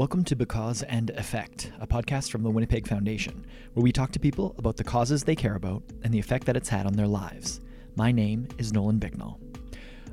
[0.00, 4.18] Welcome to Because and Effect, a podcast from the Winnipeg Foundation, where we talk to
[4.18, 7.06] people about the causes they care about and the effect that it's had on their
[7.06, 7.60] lives.
[7.96, 9.38] My name is Nolan Bignall.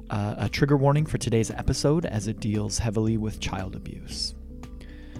[0.09, 4.35] Uh, a trigger warning for today's episode as it deals heavily with child abuse.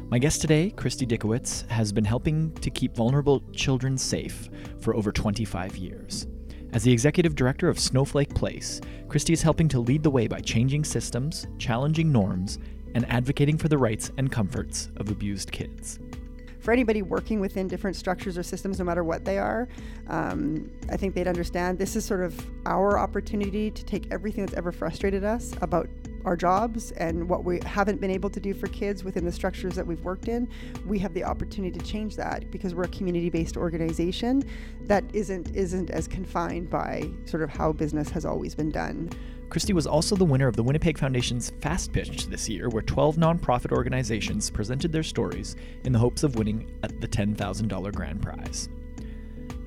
[0.09, 4.49] My guest today, Christy Dzikowicz, has been helping to keep vulnerable children safe
[4.81, 6.27] for over 25 years.
[6.73, 10.41] As the executive director of Snowflake Place, Christy is helping to lead the way by
[10.41, 12.59] changing systems, challenging norms,
[12.97, 15.99] and advocating for the rights and comforts of abused kids.
[16.59, 19.67] For anybody working within different structures or systems, no matter what they are,
[20.07, 24.57] um, I think they'd understand this is sort of our opportunity to take everything that's
[24.57, 25.87] ever frustrated us about
[26.25, 29.75] our jobs and what we haven't been able to do for kids within the structures
[29.75, 30.49] that we've worked in,
[30.87, 34.43] we have the opportunity to change that because we're a community-based organization
[34.87, 39.09] that isn't isn't as confined by sort of how business has always been done.
[39.49, 43.15] Christy was also the winner of the Winnipeg Foundation's Fast Pitch this year, where 12
[43.15, 48.69] nonprofit organizations presented their stories in the hopes of winning the $10,000 grand prize.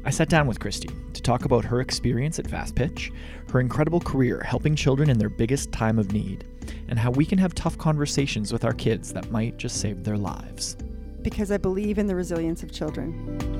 [0.05, 3.13] I sat down with Christy to talk about her experience at Fast Pitch,
[3.53, 6.45] her incredible career helping children in their biggest time of need,
[6.89, 10.17] and how we can have tough conversations with our kids that might just save their
[10.17, 10.77] lives.
[11.23, 13.60] Because I believe in the resilience of children.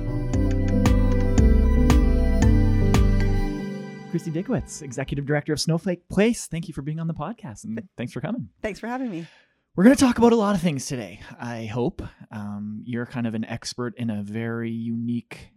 [4.11, 6.45] Christy Dzikowicz, Executive Director of Snowflake Place.
[6.45, 8.49] Thank you for being on the podcast and thanks for coming.
[8.61, 9.25] Thanks for having me.
[9.73, 12.01] We're going to talk about a lot of things today, I hope.
[12.29, 15.51] Um, you're kind of an expert in a very unique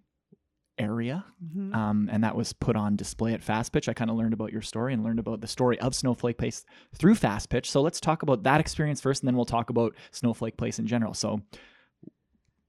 [0.79, 1.75] area, mm-hmm.
[1.75, 3.89] um, and that was put on display at Fast Pitch.
[3.89, 6.65] I kind of learned about your story and learned about the story of Snowflake Place
[6.95, 7.69] through Fast Pitch.
[7.69, 10.87] So let's talk about that experience first, and then we'll talk about Snowflake Place in
[10.87, 11.13] general.
[11.13, 11.41] So,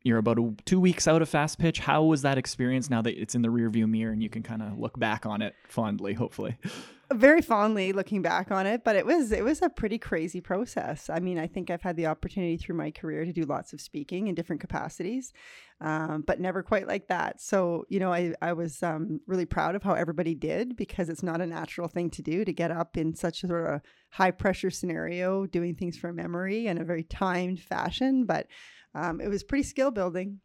[0.05, 1.79] you're about a, two weeks out of fast pitch.
[1.79, 4.61] How was that experience now that it's in the rearview mirror and you can kind
[4.61, 6.57] of look back on it fondly, hopefully?
[7.11, 11.07] Very fondly looking back on it, but it was it was a pretty crazy process.
[11.07, 13.81] I mean, I think I've had the opportunity through my career to do lots of
[13.81, 15.31] speaking in different capacities,
[15.81, 17.41] um, but never quite like that.
[17.41, 21.21] So you know, I I was um, really proud of how everybody did because it's
[21.21, 24.31] not a natural thing to do to get up in such a sort of high
[24.31, 28.47] pressure scenario, doing things from memory in a very timed fashion, but
[28.95, 30.39] um, it was pretty skill building.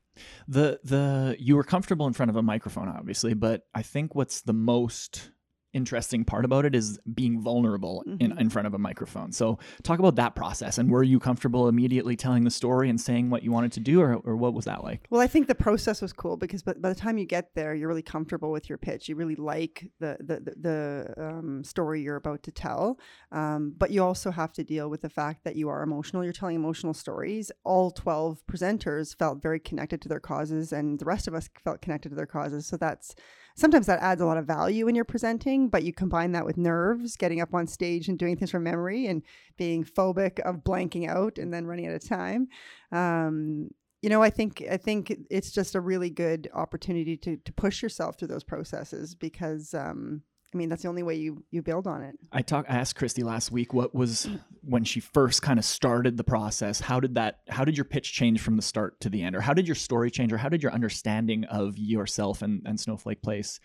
[0.49, 4.43] The the you were comfortable in front of a microphone, obviously, but I think what's
[4.43, 5.31] the most
[5.73, 8.21] interesting part about it is being vulnerable mm-hmm.
[8.21, 9.33] in, in front of a microphone.
[9.33, 13.31] So talk about that process and were you comfortable immediately telling the story and saying
[13.31, 15.07] what you wanted to do or, or what was that like?
[15.11, 17.75] Well, I think the process was cool because by, by the time you get there,
[17.75, 19.09] you're really comfortable with your pitch.
[19.09, 22.99] You really like the, the, the, the um, story you're about to tell.
[23.33, 26.25] Um, but you also have to deal with the fact that you are emotional.
[26.25, 27.53] You're telling emotional stories.
[27.65, 31.81] All 12 presenters felt very connected to their causes and the rest of us felt
[31.81, 32.67] connected to their causes.
[32.67, 33.15] So that's
[33.57, 36.57] sometimes that adds a lot of value when you're presenting, but you combine that with
[36.57, 39.23] nerves, getting up on stage and doing things from memory and
[39.57, 42.49] being phobic of blanking out and then running out of time.
[42.93, 43.71] Um,
[44.03, 47.83] you know, I think I think it's just a really good opportunity to to push
[47.83, 50.23] yourself through those processes because um,
[50.53, 52.19] I mean, that's the only way you you build on it.
[52.33, 52.71] I talked.
[52.71, 54.29] I asked Christy last week what was
[54.63, 56.81] when she first kind of started the process.
[56.81, 57.41] How did that?
[57.49, 59.75] How did your pitch change from the start to the end, or how did your
[59.75, 63.61] story change, or how did your understanding of yourself and, and Snowflake Place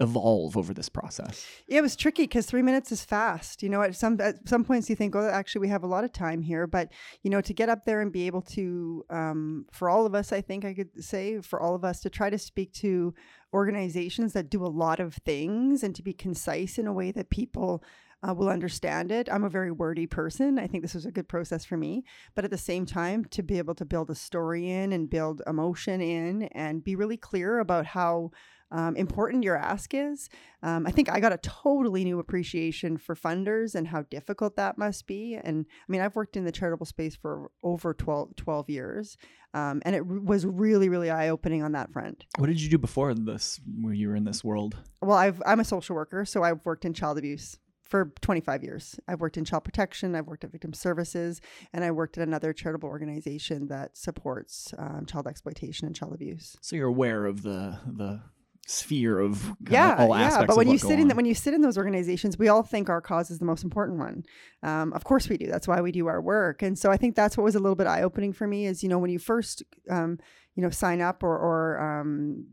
[0.00, 1.46] evolve over this process?
[1.68, 3.62] Yeah, it was tricky because three minutes is fast.
[3.62, 6.04] You know, at some at some points you think, oh, actually we have a lot
[6.04, 6.90] of time here, but
[7.22, 10.32] you know, to get up there and be able to, um, for all of us,
[10.32, 13.14] I think I could say, for all of us to try to speak to
[13.52, 17.30] organizations that do a lot of things and to be concise in a way that
[17.30, 17.84] people
[18.26, 19.28] uh, will understand it.
[19.30, 20.58] I'm a very wordy person.
[20.58, 22.04] I think this was a good process for me.
[22.34, 25.42] But at the same time, to be able to build a story in and build
[25.46, 28.30] emotion in and be really clear about how
[28.72, 30.28] um, important your ask is.
[30.62, 34.78] Um, I think I got a totally new appreciation for funders and how difficult that
[34.78, 35.38] must be.
[35.42, 39.16] And I mean, I've worked in the charitable space for over 12, 12 years,
[39.54, 42.24] um, and it was really, really eye opening on that front.
[42.38, 44.76] What did you do before this, when you were in this world?
[45.02, 47.58] Well, I've, I'm a social worker, so I've worked in child abuse
[47.90, 49.00] for 25 years.
[49.08, 51.40] I've worked in child protection, I've worked at victim services,
[51.72, 56.56] and I worked at another charitable organization that supports um, child exploitation and child abuse.
[56.60, 58.20] So you're aware of the the
[58.66, 60.44] sphere of yeah, all yeah.
[60.46, 62.88] But when you sit in the, when you sit in those organizations, we all think
[62.88, 64.24] our cause is the most important one.
[64.62, 65.46] Um, of course we do.
[65.46, 66.62] That's why we do our work.
[66.62, 68.82] And so I think that's what was a little bit eye opening for me is
[68.82, 70.18] you know when you first um,
[70.54, 72.46] you know sign up or, or um,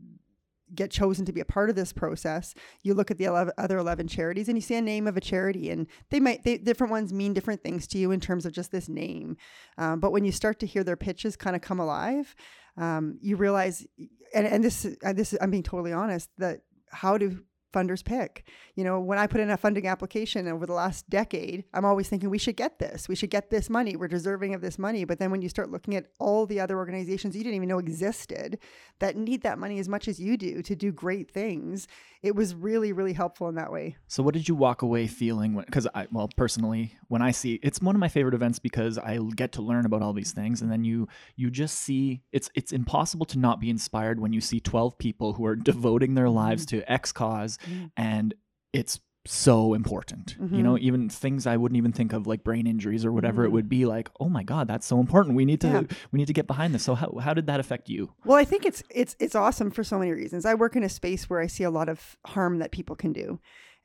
[0.74, 3.78] get chosen to be a part of this process you look at the 11, other
[3.78, 6.90] 11 charities and you see a name of a charity and they might they, different
[6.90, 9.36] ones mean different things to you in terms of just this name.
[9.76, 12.34] Um, but when you start to hear their pitches kind of come alive
[12.76, 13.86] um, you realize
[14.34, 16.60] and, and this and this I'm being totally honest that
[16.90, 17.40] how do
[17.72, 18.44] funders pick.
[18.74, 22.08] You know, when I put in a funding application over the last decade, I'm always
[22.08, 23.08] thinking we should get this.
[23.08, 23.96] We should get this money.
[23.96, 25.04] We're deserving of this money.
[25.04, 27.78] But then when you start looking at all the other organizations you didn't even know
[27.78, 28.58] existed
[28.98, 31.86] that need that money as much as you do to do great things,
[32.22, 33.96] it was really, really helpful in that way.
[34.08, 35.56] So, what did you walk away feeling?
[35.56, 39.18] Because I, well, personally, when I see it's one of my favorite events because I
[39.36, 42.72] get to learn about all these things, and then you you just see it's it's
[42.72, 46.66] impossible to not be inspired when you see twelve people who are devoting their lives
[46.66, 46.80] mm-hmm.
[46.80, 47.86] to X cause, mm-hmm.
[47.96, 48.34] and
[48.72, 50.36] it's so important.
[50.40, 50.54] Mm-hmm.
[50.54, 50.86] You know, mm-hmm.
[50.86, 53.50] even things I wouldn't even think of like brain injuries or whatever mm-hmm.
[53.50, 55.36] it would be like, "Oh my god, that's so important.
[55.36, 55.82] We need to yeah.
[56.12, 58.12] we need to get behind this." So how how did that affect you?
[58.24, 60.46] Well, I think it's it's it's awesome for so many reasons.
[60.46, 63.12] I work in a space where I see a lot of harm that people can
[63.12, 63.38] do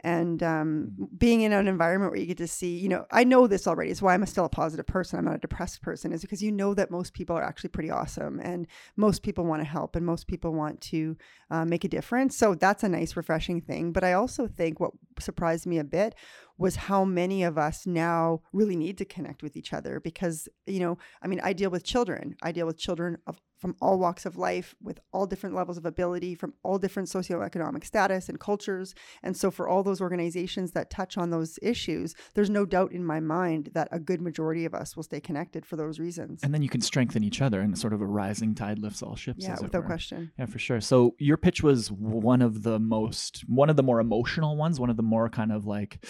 [0.03, 3.47] and um, being in an environment where you get to see you know i know
[3.47, 6.21] this already is why i'm still a positive person i'm not a depressed person is
[6.21, 8.67] because you know that most people are actually pretty awesome and
[8.97, 11.15] most people want to help and most people want to
[11.51, 14.91] uh, make a difference so that's a nice refreshing thing but i also think what
[15.19, 16.15] surprised me a bit
[16.57, 20.79] was how many of us now really need to connect with each other because you
[20.79, 24.25] know i mean i deal with children i deal with children of from all walks
[24.25, 28.93] of life with all different levels of ability from all different socioeconomic status and cultures.
[29.23, 33.05] And so for all those organizations that touch on those issues there's no doubt in
[33.05, 36.43] my mind that a good majority of us will stay connected for those reasons.
[36.43, 39.15] And then you can strengthen each other and sort of a rising tide lifts all
[39.15, 40.33] ships yeah without question.
[40.37, 40.81] Yeah for sure.
[40.81, 44.89] So your pitch was one of the most one of the more emotional ones one
[44.89, 46.03] of the more kind of like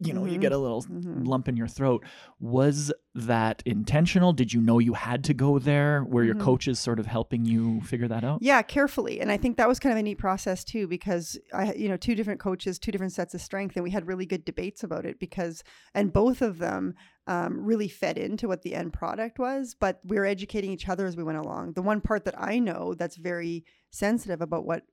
[0.00, 0.34] you know, mm-hmm.
[0.34, 1.24] you get a little mm-hmm.
[1.24, 2.04] lump in your throat.
[2.38, 4.32] Was that intentional?
[4.32, 6.04] Did you know you had to go there?
[6.04, 6.44] Were your mm-hmm.
[6.44, 8.38] coaches sort of helping you figure that out?
[8.40, 9.20] Yeah, carefully.
[9.20, 11.96] And I think that was kind of a neat process too, because I, you know,
[11.96, 15.04] two different coaches, two different sets of strength, and we had really good debates about
[15.04, 15.64] it because,
[15.94, 16.94] and both of them
[17.26, 21.06] um, really fed into what the end product was, but we were educating each other
[21.06, 21.72] as we went along.
[21.72, 24.84] The one part that I know that's very sensitive about what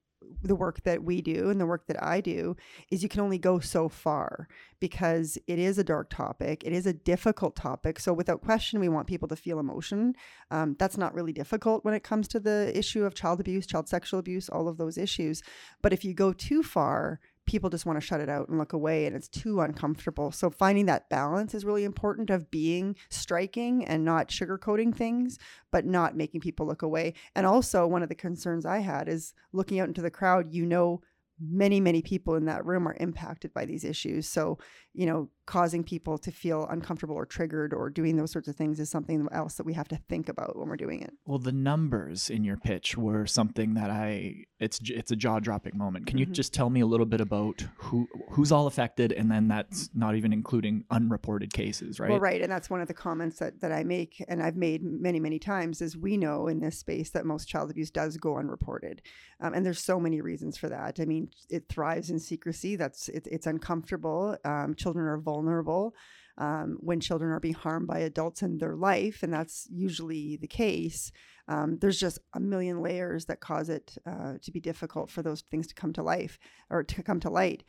[0.44, 2.56] the work that we do and the work that I do
[2.92, 4.48] is you can only go so far
[4.80, 6.64] because it is a dark topic.
[6.64, 8.00] It is a difficult topic.
[8.00, 10.14] So, without question, we want people to feel emotion.
[10.52, 13.90] Um, that's not really difficult when it comes to the issue of child abuse, child
[13.90, 15.42] sexual abuse, all of those issues.
[15.82, 18.74] But if you go too far, people just want to shut it out and look
[18.74, 20.32] away and it's too uncomfortable.
[20.32, 25.38] So finding that balance is really important of being striking and not sugarcoating things,
[25.72, 27.14] but not making people look away.
[27.36, 30.66] And also one of the concerns I had is looking out into the crowd, you
[30.66, 31.02] know
[31.40, 34.28] many many people in that room are impacted by these issues.
[34.28, 34.58] So
[34.94, 38.80] you know causing people to feel uncomfortable or triggered or doing those sorts of things
[38.80, 41.14] is something else that we have to think about when we're doing it.
[41.26, 46.08] Well the numbers in your pitch were something that i it's it's a jaw-dropping moment.
[46.08, 46.30] Can mm-hmm.
[46.30, 49.90] you just tell me a little bit about who who's all affected and then that's
[49.94, 52.10] not even including unreported cases right?
[52.10, 54.82] Well right and that's one of the comments that, that i make and i've made
[54.84, 58.38] many many times is we know in this space that most child abuse does go
[58.38, 59.02] unreported.
[59.42, 61.00] Um, and there's so many reasons for that.
[61.00, 62.76] I mean it thrives in secrecy.
[62.76, 64.38] That's it, it's uncomfortable.
[64.44, 65.94] Um, children are vulnerable
[66.38, 70.48] um, when children are being harmed by adults in their life, and that's usually the
[70.48, 71.12] case.
[71.48, 75.42] Um, there's just a million layers that cause it uh, to be difficult for those
[75.52, 76.40] things to come to life
[76.72, 77.64] or to come to light.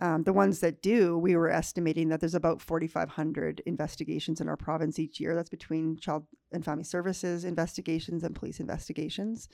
[0.00, 4.56] Um, the ones that do, we were estimating that there's about 4,500 investigations in our
[4.56, 5.34] province each year.
[5.34, 9.48] That's between child and family services investigations and police investigations.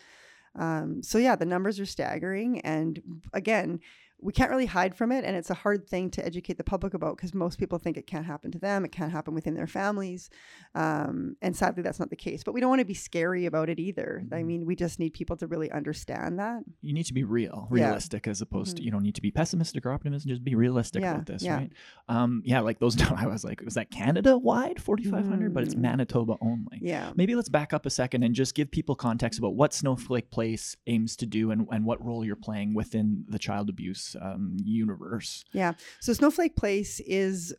[0.58, 2.60] Um, so yeah, the numbers are staggering.
[2.60, 3.00] And
[3.32, 3.80] again,
[4.20, 6.94] we can't really hide from it and it's a hard thing to educate the public
[6.94, 9.66] about because most people think it can't happen to them it can't happen within their
[9.66, 10.28] families
[10.74, 13.68] um, and sadly that's not the case but we don't want to be scary about
[13.68, 14.34] it either mm-hmm.
[14.34, 17.68] i mean we just need people to really understand that you need to be real
[17.70, 18.30] realistic yeah.
[18.30, 18.78] as opposed mm-hmm.
[18.78, 21.42] to you don't need to be pessimistic or optimistic just be realistic yeah, about this
[21.42, 21.56] yeah.
[21.56, 21.72] right
[22.08, 25.54] um, yeah like those i was like was that canada wide 4500 mm.
[25.54, 25.80] but it's mm.
[25.80, 29.54] manitoba only yeah maybe let's back up a second and just give people context about
[29.54, 33.68] what snowflake place aims to do and, and what role you're playing within the child
[33.68, 35.44] abuse um, universe.
[35.52, 35.74] Yeah.
[36.00, 37.54] So Snowflake Place is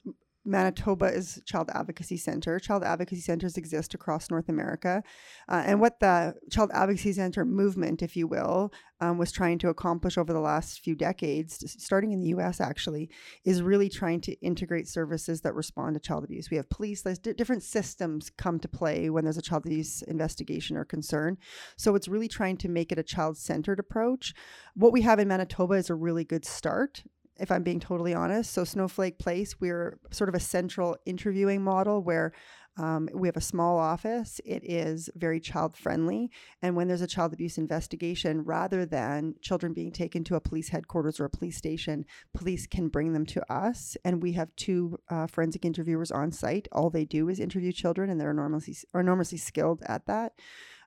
[0.46, 2.60] Manitoba is Child Advocacy Center.
[2.60, 5.04] Child Advocacy Centers exist across North America.
[5.48, 9.70] Uh, and what the Child Advocacy Center movement, if you will, um, was trying to
[9.70, 13.10] accomplish over the last few decades, starting in the US actually,
[13.46, 16.50] is really trying to integrate services that respond to child abuse.
[16.50, 20.78] We have police, d- different systems come to play when there's a child abuse investigation
[20.78, 21.38] or concern.
[21.76, 24.34] So it's really trying to make it a child centered approach.
[24.76, 27.04] What we have in Manitoba is a really good start
[27.40, 28.54] if I'm being totally honest.
[28.54, 32.34] So, Snowflake Place, we're sort of a central interviewing model where
[32.78, 34.40] um, we have a small office.
[34.46, 36.32] It is very child friendly.
[36.62, 40.70] And when there's a child abuse investigation, rather than children being taken to a police
[40.70, 43.98] headquarters or a police station, police can bring them to us.
[44.06, 46.70] And we have two uh, forensic interviewers on site.
[46.72, 50.34] All they do is interview children, and they're enormously, enormously skilled at that.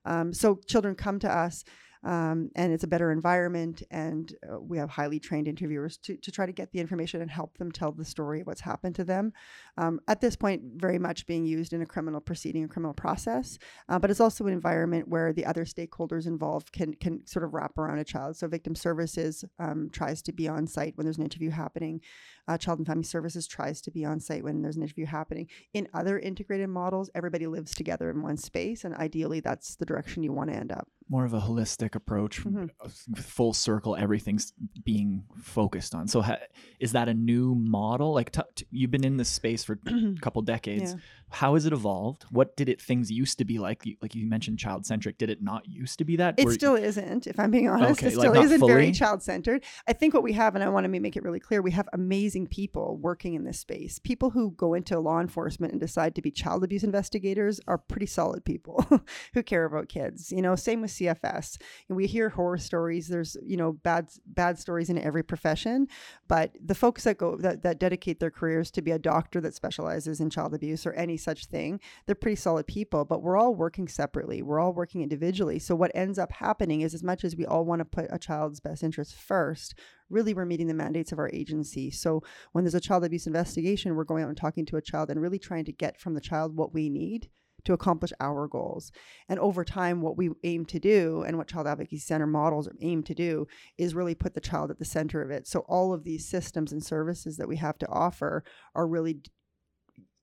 [0.05, 1.65] Um, so children come to us
[2.05, 3.83] um, and it's a better environment.
[3.91, 7.31] And uh, we have highly trained interviewers to, to try to get the information and
[7.31, 9.33] help them tell the story of what's happened to them.
[9.77, 13.59] Um, at this point, very much being used in a criminal proceeding, a criminal process,
[13.89, 17.55] uh, but it's also an environment where the other stakeholders involved can can sort of
[17.55, 18.37] wrap around a child.
[18.37, 22.01] So victim services um, tries to be on site when there's an interview happening.
[22.49, 25.49] Uh, child and family services tries to be on site when there's an interview happening.
[25.73, 30.23] In other integrated models, everybody lives together in one space, and ideally, that's the direction
[30.23, 30.89] you want to end up.
[31.09, 33.15] More of a holistic approach, mm-hmm.
[33.15, 34.53] full circle, everything's
[34.85, 36.09] being focused on.
[36.09, 36.39] So, ha-
[36.81, 38.13] is that a new model?
[38.13, 40.93] Like, t- t- you've been in this space for a couple decades.
[40.93, 41.01] Yeah.
[41.33, 42.25] How has it evolved?
[42.31, 43.85] What did it things used to be like?
[44.03, 45.19] Like you mentioned, child centric.
[45.19, 46.35] Did it not used to be that?
[46.39, 47.27] It still isn't.
[47.27, 48.73] If I'm being honest, okay, it still like isn't fully?
[48.73, 49.65] very child centered.
[49.89, 51.89] I think what we have, and I want to make it really clear, we have
[51.93, 53.99] amazing people working in this space.
[53.99, 58.07] People who go into law enforcement and decide to be child abuse investigators are pretty
[58.07, 58.85] solid people
[59.35, 60.31] who care about kids.
[60.33, 61.57] You know, same with CFS.
[61.89, 63.09] And we hear horror stories.
[63.09, 65.89] There's you know bad bad stories in every profession,
[66.29, 69.55] but the folks that go that, that dedicate their careers to be a doctor that
[69.55, 73.05] specializes in child abuse or any such thing, they're pretty solid people.
[73.05, 74.43] But we're all working separately.
[74.43, 75.59] We're all working individually.
[75.59, 78.19] So what ends up happening is, as much as we all want to put a
[78.19, 79.75] child's best interest first,
[80.11, 81.91] really we're meeting the mandates of our agency.
[81.91, 85.11] So when there's a child abuse investigation, we're going out and talking to a child
[85.11, 87.29] and really trying to get from the child what we need
[87.64, 88.91] to accomplish our goals.
[89.29, 93.02] And over time, what we aim to do and what Child Advocacy Center models aim
[93.05, 93.47] to do
[93.79, 95.47] is really put the child at the center of it.
[95.47, 98.43] So all of these systems and services that we have to offer
[98.75, 99.23] are really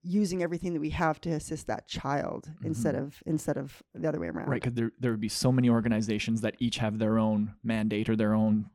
[0.01, 2.67] using everything that we have to assist that child mm-hmm.
[2.67, 4.49] instead of instead of the other way around.
[4.49, 8.09] Right, because there there would be so many organizations that each have their own mandate
[8.09, 8.69] or their own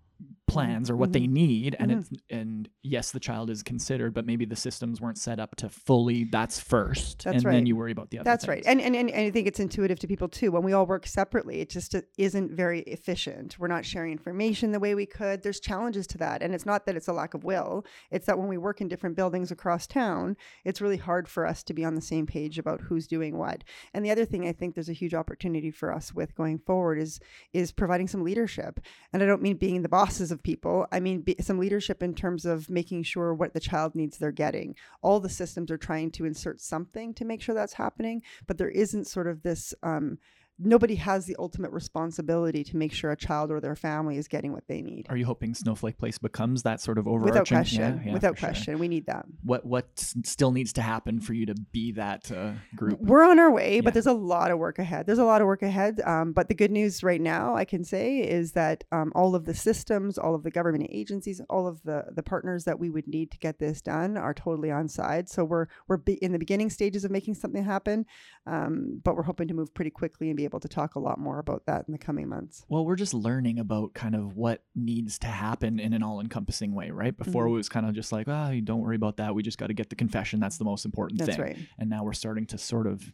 [0.47, 1.23] plans or what mm-hmm.
[1.23, 2.01] they need and mm-hmm.
[2.01, 5.71] it's and yes the child is considered but maybe the systems weren't set up to
[5.71, 7.53] fully that's first that's and right.
[7.53, 8.57] then you worry about the other that's things.
[8.57, 11.07] right and, and and i think it's intuitive to people too when we all work
[11.07, 15.61] separately it just isn't very efficient we're not sharing information the way we could there's
[15.61, 18.49] challenges to that and it's not that it's a lack of will it's that when
[18.49, 21.95] we work in different buildings across town it's really hard for us to be on
[21.95, 24.93] the same page about who's doing what and the other thing i think there's a
[24.93, 27.19] huge opportunity for us with going forward is
[27.55, 28.79] is providing some leadership
[29.11, 30.87] and i don't mean being the bosses of people.
[30.93, 34.33] I mean, be, some leadership in terms of making sure what the child needs they're
[34.33, 34.75] getting.
[35.01, 38.69] All the systems are trying to insert something to make sure that's happening, but there
[38.69, 40.19] isn't sort of this um,
[40.59, 44.53] nobody has the ultimate responsibility to make sure a child or their family is getting
[44.53, 45.07] what they need.
[45.09, 47.33] Are you hoping Snowflake Place becomes that sort of overarching?
[47.33, 48.79] Without question, yeah, yeah, without question, sure.
[48.79, 49.27] we need that.
[49.43, 53.01] What what still needs to happen for you to be that uh, group?
[53.01, 53.81] We're on our way, yeah.
[53.81, 55.07] but there's a lot of work ahead.
[55.07, 56.01] There's a lot of work ahead.
[56.05, 59.45] Um, but the good news right now, I can say, is that um, all of
[59.45, 63.09] the systems, all of the government agencies, all of the the partners that we would
[63.09, 65.29] need to get this done are totally on side.
[65.29, 68.07] So we're we're be- in the beginning stages of making something happen,
[68.47, 71.19] um, but we're hoping to move pretty quickly and be able to talk a lot
[71.19, 72.65] more about that in the coming months.
[72.69, 76.75] Well, we're just learning about kind of what needs to happen in an all encompassing
[76.75, 77.17] way, right?
[77.17, 77.55] Before mm-hmm.
[77.55, 79.35] it was kind of just like, oh, don't worry about that.
[79.35, 80.41] We just got to get the confession.
[80.41, 81.41] That's the most important That's thing.
[81.41, 81.59] Right.
[81.79, 83.13] And now we're starting to sort of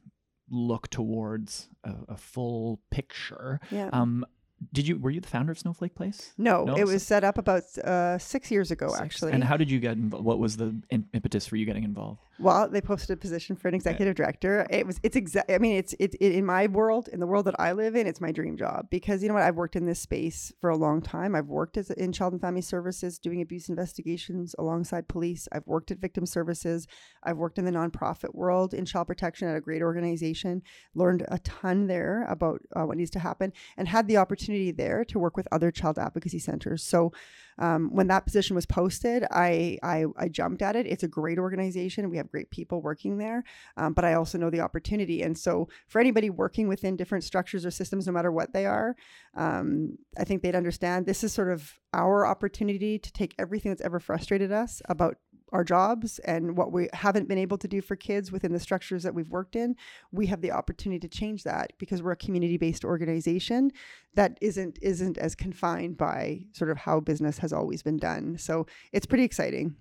[0.51, 3.61] look towards a, a full picture.
[3.71, 3.89] Yeah.
[3.93, 4.27] Um,
[4.73, 6.33] did you were you the founder of Snowflake Place?
[6.37, 6.76] No, no?
[6.76, 9.00] it was set up about uh, six years ago, six.
[9.00, 9.33] actually.
[9.33, 10.25] And how did you get involved?
[10.25, 12.21] What was the impetus for you getting involved?
[12.38, 14.67] Well, they posted a position for an executive director.
[14.71, 15.50] It was it's exact.
[15.50, 18.07] I mean, it's it's it, in my world, in the world that I live in,
[18.07, 19.43] it's my dream job because you know what?
[19.43, 21.35] I've worked in this space for a long time.
[21.35, 25.49] I've worked as in child and family services, doing abuse investigations alongside police.
[25.52, 26.87] I've worked at victim services.
[27.23, 30.62] I've worked in the nonprofit world in child protection at a great organization.
[30.95, 35.04] Learned a ton there about uh, what needs to happen, and had the opportunity there
[35.07, 36.83] to work with other child advocacy centers.
[36.83, 37.12] So
[37.59, 40.87] um, when that position was posted, I, I, I jumped at it.
[40.87, 42.11] It's a great organization.
[42.11, 43.45] We have great people working there,
[43.76, 45.23] um, but I also know the opportunity.
[45.23, 48.97] And so for anybody working within different structures or systems, no matter what they are,
[49.37, 53.83] um, I think they'd understand this is sort of our opportunity to take everything that's
[53.83, 55.16] ever frustrated us about
[55.52, 59.02] our jobs and what we haven't been able to do for kids within the structures
[59.02, 59.76] that we've worked in,
[60.12, 63.71] we have the opportunity to change that because we're a community-based organization
[64.14, 68.38] that isn't isn't as confined by sort of how business has always been done.
[68.38, 69.76] So it's pretty exciting.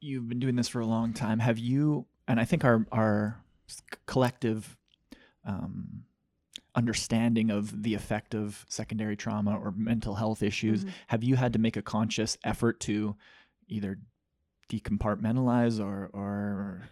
[0.00, 1.38] You've been doing this for a long time.
[1.38, 2.06] Have you?
[2.28, 3.42] And I think our our
[4.06, 4.76] collective
[5.44, 6.04] um,
[6.74, 10.80] understanding of the effect of secondary trauma or mental health issues.
[10.80, 10.90] Mm-hmm.
[11.08, 13.16] Have you had to make a conscious effort to
[13.68, 13.98] either
[14.68, 16.88] decompartmentalize or or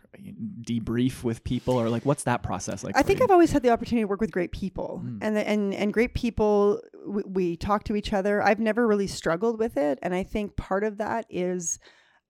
[0.63, 3.25] debrief with people or like what's that process like i think you?
[3.25, 5.19] i've always had the opportunity to work with great people mm.
[5.21, 9.09] and the, and and great people we, we, talk to each other i've never really
[9.09, 11.81] struggled with it and i think part of that is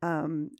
[0.00, 0.50] um,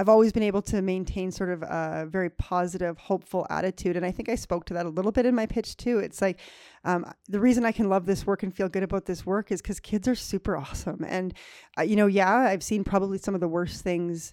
[0.00, 3.96] I've always been able to maintain sort of a very positive, hopeful attitude.
[3.98, 5.98] And I think I spoke to that a little bit in my pitch too.
[5.98, 6.40] It's like
[6.84, 9.60] um, the reason I can love this work and feel good about this work is
[9.60, 11.04] because kids are super awesome.
[11.06, 11.34] And,
[11.78, 14.32] uh, you know, yeah, I've seen probably some of the worst things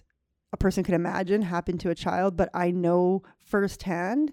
[0.54, 4.32] a person could imagine happen to a child, but I know firsthand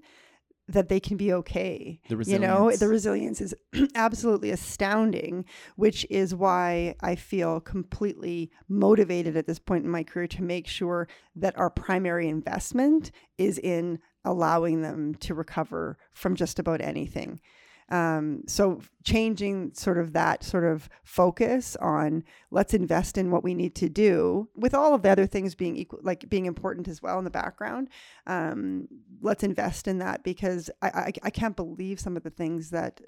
[0.68, 2.00] that they can be okay.
[2.10, 3.54] The You know, the resilience is
[3.96, 5.46] absolutely astounding,
[5.76, 10.68] which is why I feel completely motivated at this point in my career to make
[10.68, 17.40] sure that our primary investment is in allowing them to recover from just about anything.
[17.90, 23.54] Um, so changing sort of that sort of focus on let's invest in what we
[23.54, 27.02] need to do with all of the other things being equal, like being important as
[27.02, 27.90] well in the background.
[28.26, 28.88] Um,
[29.22, 33.02] let's invest in that because I, I, I can't believe some of the things that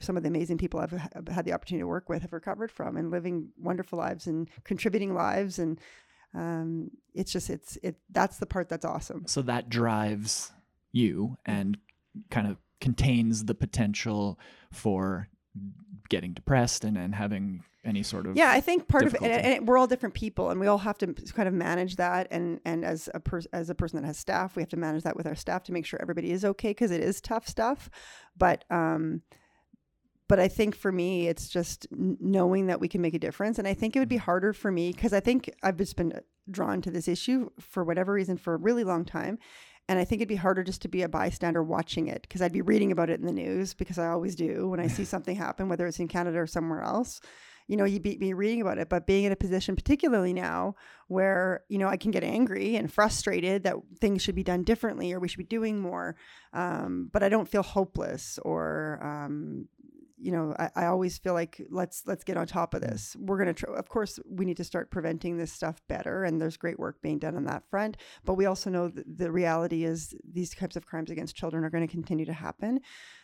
[0.00, 0.92] some of the amazing people I've
[1.28, 5.14] had the opportunity to work with have recovered from and living wonderful lives and contributing
[5.14, 5.58] lives.
[5.58, 5.80] And
[6.34, 9.26] um, it's just, it's, it, that's the part that's awesome.
[9.26, 10.52] So that drives
[10.92, 11.78] you and
[12.30, 14.38] kind of contains the potential
[14.72, 15.28] for
[16.08, 19.32] getting depressed and, and having any sort of Yeah, I think part of it, and,
[19.32, 22.28] and we're all different people, and we all have to kind of manage that.
[22.30, 25.04] And and as a per, as a person that has staff, we have to manage
[25.04, 27.90] that with our staff to make sure everybody is okay because it is tough stuff.
[28.36, 29.22] But um,
[30.28, 33.58] but I think for me, it's just knowing that we can make a difference.
[33.58, 36.20] And I think it would be harder for me because I think I've just been
[36.50, 39.38] drawn to this issue for whatever reason for a really long time.
[39.88, 42.52] And I think it'd be harder just to be a bystander watching it because I'd
[42.52, 45.34] be reading about it in the news because I always do when I see something
[45.34, 47.20] happen, whether it's in Canada or somewhere else.
[47.68, 50.74] You know, you beat me reading about it, but being in a position, particularly now,
[51.08, 55.12] where you know I can get angry and frustrated that things should be done differently
[55.12, 56.16] or we should be doing more,
[56.54, 59.68] um, but I don't feel hopeless or um,
[60.20, 62.90] you know I, I always feel like let's let's get on top of mm.
[62.90, 63.16] this.
[63.18, 66.40] We're going to try of course we need to start preventing this stuff better and
[66.40, 69.84] there's great work being done on that front but we also know that the reality
[69.84, 72.80] is these types of crimes against children are going to continue to happen.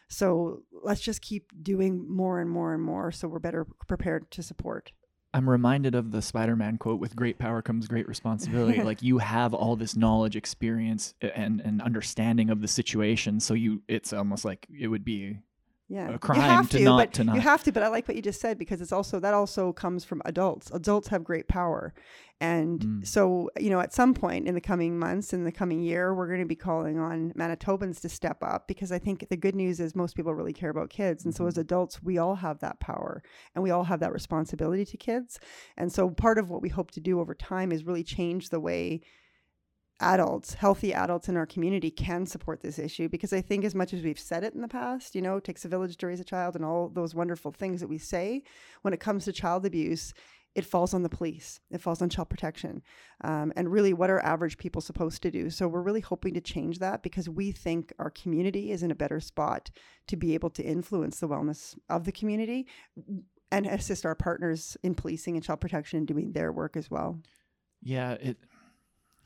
[0.08, 4.42] So let's just keep doing more and more and more so we're better prepared to
[4.42, 4.92] support.
[5.32, 8.82] I'm reminded of the Spider-Man quote with great power comes great responsibility.
[8.84, 13.82] like you have all this knowledge, experience and and understanding of the situation, so you
[13.88, 15.38] it's almost like it would be
[15.88, 16.08] yeah.
[16.08, 18.06] a you have to to, not- but to not- you have to but i like
[18.08, 20.70] what you just said because it's also that also comes from adults.
[20.73, 21.92] Adults have great power.
[22.40, 23.06] And Mm.
[23.06, 26.26] so you know at some point in the coming months in the coming year we're
[26.26, 29.78] going to be calling on manitobans to step up because i think the good news
[29.78, 31.25] is most people really care about kids.
[31.25, 33.23] And so as adults we all have that power
[33.54, 35.38] and we all have that responsibility to kids.
[35.76, 38.60] And so part of what we hope to do over time is really change the
[38.60, 39.00] way
[40.04, 43.93] adults, healthy adults in our community can support this issue because I think as much
[43.95, 46.21] as we've said it in the past, you know, it takes a village to raise
[46.21, 48.43] a child and all those wonderful things that we say,
[48.82, 50.12] when it comes to child abuse,
[50.54, 52.82] it falls on the police, it falls on child protection.
[53.23, 55.50] Um, and really, what are average people supposed to do?
[55.50, 58.95] So, we're really hoping to change that because we think our community is in a
[58.95, 59.71] better spot
[60.06, 62.69] to be able to influence the wellness of the community
[63.50, 67.21] and assist our partners in policing and child protection and doing their work as well.
[67.82, 68.38] Yeah, it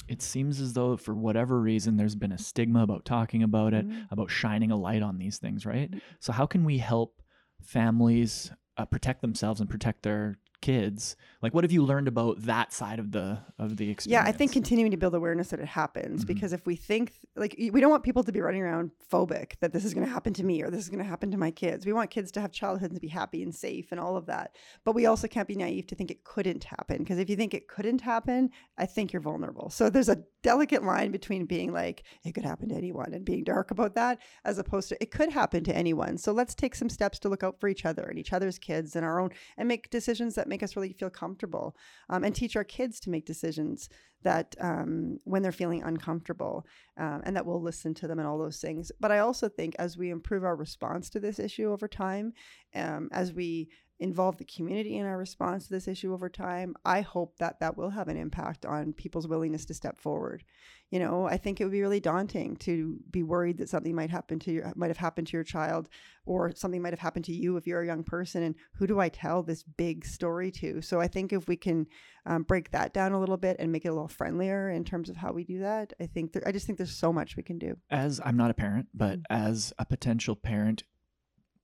[0.08, 3.86] it seems as though for whatever reason there's been a stigma about talking about it,
[3.86, 4.10] Mhm.
[4.10, 5.92] about shining a light on these things, right?
[6.18, 7.20] So how can we help
[7.62, 11.16] families uh, protect themselves and protect their kids?
[11.40, 14.24] Like what have you learned about that side of the of the experience?
[14.24, 16.28] Yeah, I think continuing to build awareness that it happens Mhm.
[16.28, 19.72] because if we think like we don't want people to be running around phobic that
[19.72, 21.50] this is going to happen to me or this is going to happen to my
[21.52, 21.86] kids.
[21.86, 24.56] We want kids to have childhoods and be happy and safe and all of that.
[24.84, 27.54] But we also can't be naive to think it couldn't happen because if you think
[27.54, 29.70] it couldn't happen, I think you're vulnerable.
[29.70, 33.44] So there's a delicate line between being like it could happen to anyone and being
[33.44, 36.18] dark about that as opposed to it could happen to anyone.
[36.18, 38.96] So let's take some steps to look out for each other and each other's kids
[38.96, 41.76] and our own and make decisions that make us really feel comfortable
[42.08, 43.88] um, and teach our kids to make decisions
[44.22, 46.66] that um, when they're feeling uncomfortable
[46.98, 48.90] um, and that we'll listen to them and all those things.
[48.98, 52.32] But I also think as we improve our response to this issue over time,
[52.74, 53.68] um, as we
[54.00, 57.76] involve the community in our response to this issue over time, I hope that that
[57.76, 60.44] will have an impact on people's willingness to step forward.
[60.90, 64.08] You know, I think it would be really daunting to be worried that something might
[64.08, 65.88] happen to your might have happened to your child
[66.24, 69.00] or something might have happened to you if you're a young person and who do
[69.00, 70.80] I tell this big story to?
[70.80, 71.86] So I think if we can
[72.24, 75.10] um, break that down a little bit and make it a little friendlier in terms
[75.10, 77.42] of how we do that, I think there, I just think there's so much we
[77.42, 77.76] can do.
[77.90, 80.84] as I'm not a parent, but as a potential parent,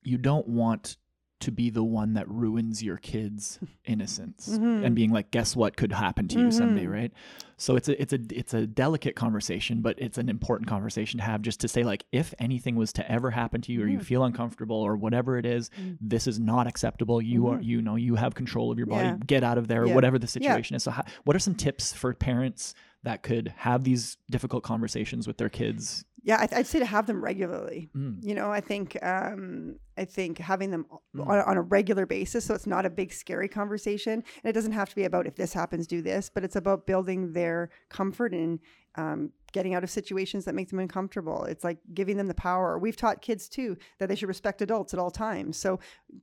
[0.03, 0.97] you don't want
[1.41, 4.85] to be the one that ruins your kids' innocence Mhm.
[4.85, 6.91] and being like, guess what could happen to you someday, Mhm.
[6.93, 7.13] right?
[7.57, 11.25] So it's a it's a it's a delicate conversation, but it's an important conversation to
[11.25, 13.99] have just to say like, if anything was to ever happen to you or you
[13.99, 14.03] Mhm.
[14.03, 15.97] feel uncomfortable or whatever it is, Mm.
[16.01, 17.21] this is not acceptable.
[17.21, 17.63] You are Mhm.
[17.65, 19.07] you know you have control of your body.
[19.09, 19.17] Yeah.
[19.25, 19.93] Get out of there, Yeah.
[19.95, 20.29] whatever the Yeah.
[20.53, 20.83] situation is.
[20.83, 22.73] So how, what are some tips for parents?
[23.03, 26.05] that could have these difficult conversations with their kids?
[26.23, 27.91] Yeah, I would say to have them regularly.
[27.95, 28.17] Mm.
[28.23, 31.27] You know, I think um, I think having them Mm.
[31.27, 34.73] on, on a regular basis, so it's not a big scary conversation, and it doesn't
[34.73, 38.33] have to be about if this happens, do this, but it's about building their comfort
[38.33, 38.59] and
[38.97, 41.43] um, getting out of situations that make them uncomfortable.
[41.45, 42.77] It's like giving them the power.
[42.77, 45.57] We've taught kids too that they should respect adults at all times.
[45.57, 45.79] So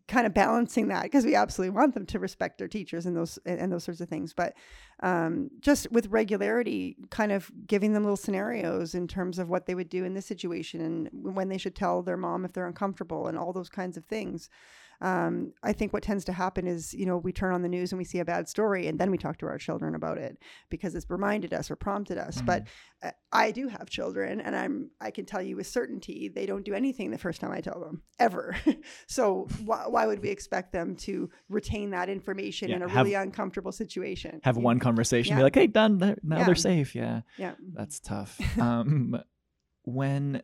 [0.08, 3.38] kind of balancing that because we absolutely want them to respect their teachers and those
[3.44, 4.32] and those sorts of things.
[4.34, 4.54] But
[5.02, 9.74] um, just with regularity, kind of giving them little scenarios in terms of what they
[9.74, 13.26] would do in this situation and when they should tell their mom if they're uncomfortable
[13.26, 14.48] and all those kinds of things
[15.02, 17.90] um, I think what tends to happen is, you know, we turn on the news
[17.90, 20.38] and we see a bad story and then we talk to our children about it
[20.70, 22.36] because it's reminded us or prompted us.
[22.36, 22.46] Mm-hmm.
[22.46, 22.68] But
[23.02, 26.64] uh, I do have children and I'm, I can tell you with certainty, they don't
[26.64, 28.56] do anything the first time I tell them ever.
[29.08, 33.04] so wh- why would we expect them to retain that information Yeah, in a have-
[33.04, 34.40] really uncomfortable situation?
[34.44, 35.98] Have You- one conversation, be like, "Hey, done.
[35.98, 36.44] Now Yeah.
[36.44, 37.54] they're safe." Yeah, Yeah.
[37.72, 38.40] that's tough.
[38.60, 39.20] um,
[39.82, 40.42] when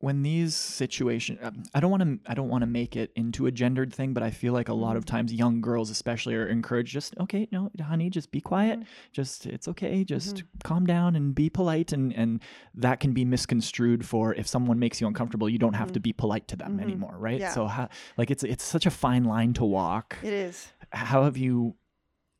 [0.00, 1.40] when these situations,
[1.74, 2.30] I don't want to.
[2.30, 4.74] I don't want to make it into a gendered thing, but I feel like a
[4.74, 5.08] lot of Mhm.
[5.08, 6.92] times young girls, especially, are encouraged.
[6.92, 8.78] Just okay, no, honey, just be quiet.
[8.80, 8.84] Mhm.
[9.12, 10.04] Just it's okay.
[10.04, 10.42] Just Mhm.
[10.62, 11.92] calm down and be polite.
[11.92, 12.40] And and
[12.74, 16.12] that can be misconstrued for if someone makes you uncomfortable, you don't have to be
[16.12, 16.82] polite to them Mhm.
[16.82, 17.40] anymore, right?
[17.40, 17.52] Yeah.
[17.52, 20.16] So how, like it's it's such a fine line to walk.
[20.22, 20.72] It is.
[20.92, 21.74] How have you?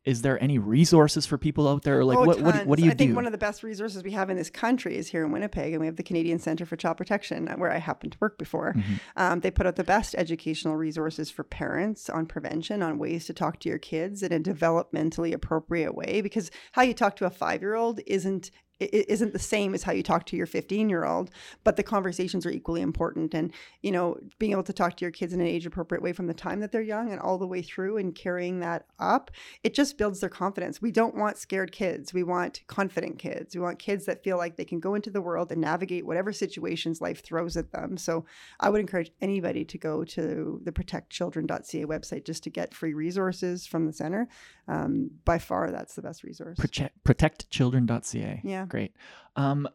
[0.09, 2.03] Is there any resources for people out there?
[2.03, 4.11] Like oh, what, what what do you I think one of the best resources we
[4.11, 6.75] have in this country is here in Winnipeg, and we have the Canadian Center for
[6.75, 8.73] Child Protection, uh, where I happened to work before.
[8.73, 8.99] Mhm.
[9.15, 13.33] Um, they put out the best educational resources for parents on prevention, on ways to
[13.33, 16.21] talk to your kids in a developmentally appropriate way.
[16.21, 18.49] Because how you talk to a five-year-old isn't
[18.81, 21.29] i- i- isn't the same as how you talk to your 15 year old
[21.63, 23.33] but the conversations are equally important.
[23.33, 26.13] And you know being able to talk to your kids in an age appropriate way
[26.13, 29.31] from the time that they're young and all the way through and carrying that up
[29.63, 30.81] it just builds their confidence.
[30.81, 32.13] We don't want scared kids.
[32.13, 33.55] We want confident kids.
[33.55, 36.31] We want kids that feel like they can go into the world and navigate whatever
[36.31, 37.97] situations life throws at them.
[37.97, 38.25] So
[38.59, 43.65] i would encourage anybody to go to the protectchildren.ca website just to get free resources
[43.67, 44.27] from the center.
[44.67, 46.57] Um, by far that's the best resource.
[46.57, 48.41] Protect, protectchildren.ca.
[48.43, 48.65] Yeah.
[48.69, 48.93] Great.
[49.35, 49.67] Um,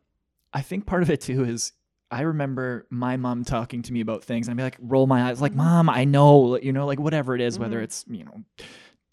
[0.52, 1.72] I think part of it too is
[2.10, 5.28] I remember my mom talking to me about things and I'd be like, roll my
[5.28, 5.56] eyes, like, Mhm.
[5.56, 7.84] mom, I know, you know, like whatever it is, whether Mhm.
[7.84, 8.44] it's, you know,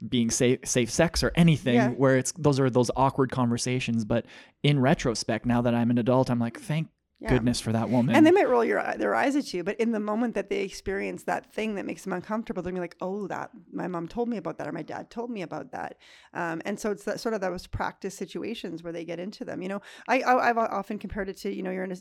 [0.07, 1.89] being safe, safe sex or anything Yeah.
[1.89, 4.05] where it's, those are those awkward conversations.
[4.05, 4.25] But
[4.63, 6.89] in retrospect, now that I'm an adult, I'm like, thank
[7.21, 7.29] Yeah.
[7.29, 8.15] goodness for that woman.
[8.15, 10.62] And they might roll your their eyes at you, but in the moment that they
[10.62, 14.07] experience that thing that makes them uncomfortable, they're gonna be like, "Oh, that my mom
[14.07, 15.97] told me about that, or my dad told me about that."
[16.34, 19.62] Um, and so it's that sort of those practice situations where they get into them.
[19.62, 21.97] You know, I, I I've often compared it to you know you're in a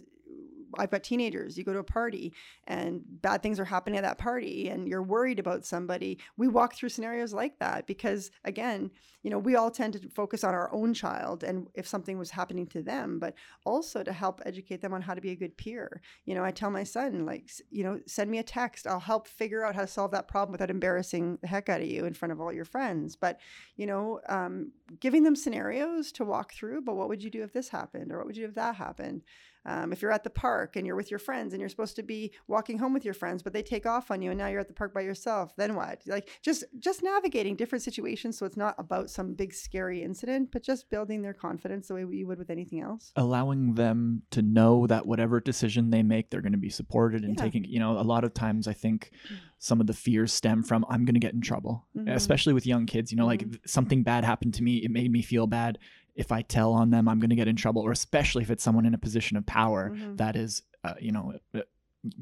[0.78, 1.56] I've got teenagers.
[1.56, 2.32] You go to a party
[2.66, 6.18] and bad things are happening at that party and you're worried about somebody.
[6.36, 8.90] We walk through scenarios like that because, again,
[9.22, 12.30] you know, we all tend to focus on our own child and if something was
[12.30, 13.34] happening to them, but
[13.66, 16.00] also to help educate them on how to be a good peer.
[16.24, 18.86] You know, I tell my son, like, you know, send me a text.
[18.86, 21.86] I'll help figure out how to solve that problem without embarrassing the heck out of
[21.86, 23.16] you in front of all your friends.
[23.16, 23.40] But,
[23.76, 27.52] you know, um, giving them scenarios to walk through, but what would you do if
[27.52, 28.12] this happened?
[28.12, 29.22] Or what would you do if that happened?
[29.66, 32.02] Um, if you're at the park and you're with your friends and you're supposed to
[32.02, 34.60] be walking home with your friends, but they take off on you and now you're
[34.60, 36.02] at the park by yourself, then what?
[36.06, 40.62] Like just just navigating different situations so it's not about some big scary incident, but
[40.62, 43.12] just building their confidence the way you would with anything else.
[43.16, 47.36] allowing them to know that whatever decision they make, they're going to be supported and
[47.36, 47.42] Yeah.
[47.44, 49.10] taking, you know, a lot of times I think
[49.58, 52.14] some of the fears stem from I'm going to get in trouble, Mhm.
[52.14, 53.12] especially with young kids.
[53.12, 55.78] You know, like something bad happened to me, it made me feel bad.
[56.20, 58.62] If I tell on them, I'm going to get in trouble, or especially if it's
[58.62, 60.18] someone in a position of power Mhm.
[60.18, 61.32] that is, uh, you know,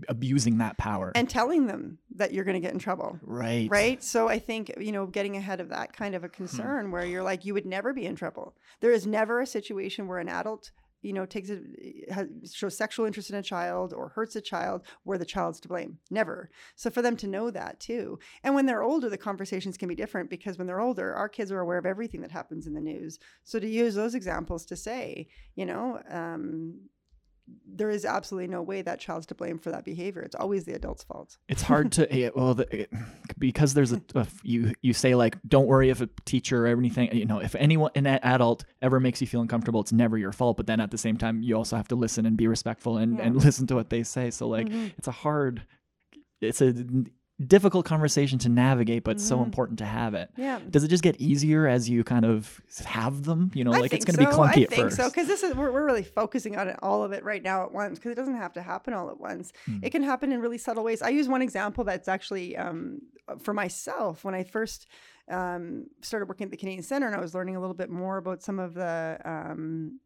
[0.08, 1.12] abusing that power.
[1.14, 3.18] And telling them that you're going to get in trouble.
[3.22, 3.68] right.
[3.70, 4.02] Right.
[4.02, 7.22] So I think, you know, getting ahead of that kind of a concern where you're
[7.22, 8.54] like, you would never be in trouble.
[8.80, 10.70] There is never a situation where an adult,
[11.02, 15.18] you know, takes a, shows sexual interest in a child or hurts a child where
[15.18, 15.98] the child's to blame.
[16.10, 16.50] Never.
[16.76, 18.18] So for them to know that too.
[18.42, 21.52] And when they're older, the conversations can be different because when they're older, our kids
[21.52, 23.18] are aware of everything that happens in the news.
[23.44, 26.74] So to use those examples to say, you know, um,
[27.66, 30.20] there is absolutely no way that child's to blame for that behavior.
[30.22, 31.38] It's always the adult's fault.
[31.48, 32.92] It's hard to yeah, well the, it,
[33.38, 37.14] because there's a, a you you say like don't worry if a teacher or anything
[37.14, 40.56] you know if anyone an adult ever makes you feel uncomfortable it's never your fault
[40.56, 43.20] but then at the same time you also have to listen and be respectful and,
[43.20, 44.92] and listen to what they say so like Mhm.
[44.98, 45.62] it's a hard
[46.40, 46.74] it's a
[47.46, 49.44] difficult conversation to navigate but so Mhm.
[49.44, 50.58] important to have it Yeah.
[50.70, 53.92] does it just get easier as you kind of have them you know I like
[53.92, 54.38] it's going to be so.
[54.38, 56.76] clunky I at think first so because this is we're, we're really focusing on it,
[56.82, 59.20] all of it right now at once because it doesn't have to happen all at
[59.20, 59.52] once.
[59.66, 59.78] Hmm.
[59.82, 61.00] It can happen in really subtle ways.
[61.00, 63.02] I use one example that's actually um,
[63.38, 64.88] for myself when I first
[65.30, 68.16] um, started working at the Canadian Center, and I was learning a little bit more
[68.16, 70.00] about some of the um,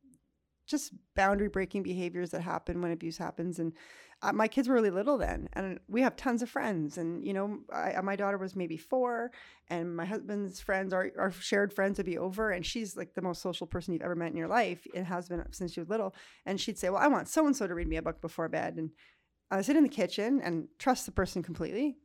[0.66, 3.59] just boundary breaking behaviors that happen when abuse happens.
[3.59, 3.73] And
[4.30, 6.96] my kids were really little then, and we have tons of friends.
[6.96, 9.32] And you know, I, my daughter was maybe four,
[9.68, 13.22] and my husband's friends, our, our shared friends, would be over, and she's like the
[13.22, 14.87] most social person you've ever met in your life.
[14.94, 16.14] It has been since she was little,
[16.46, 18.48] and she'd say, "Well, I want so and so to read me a book before
[18.48, 18.90] bed," and
[19.50, 21.96] I sit in the kitchen and trust the person completely,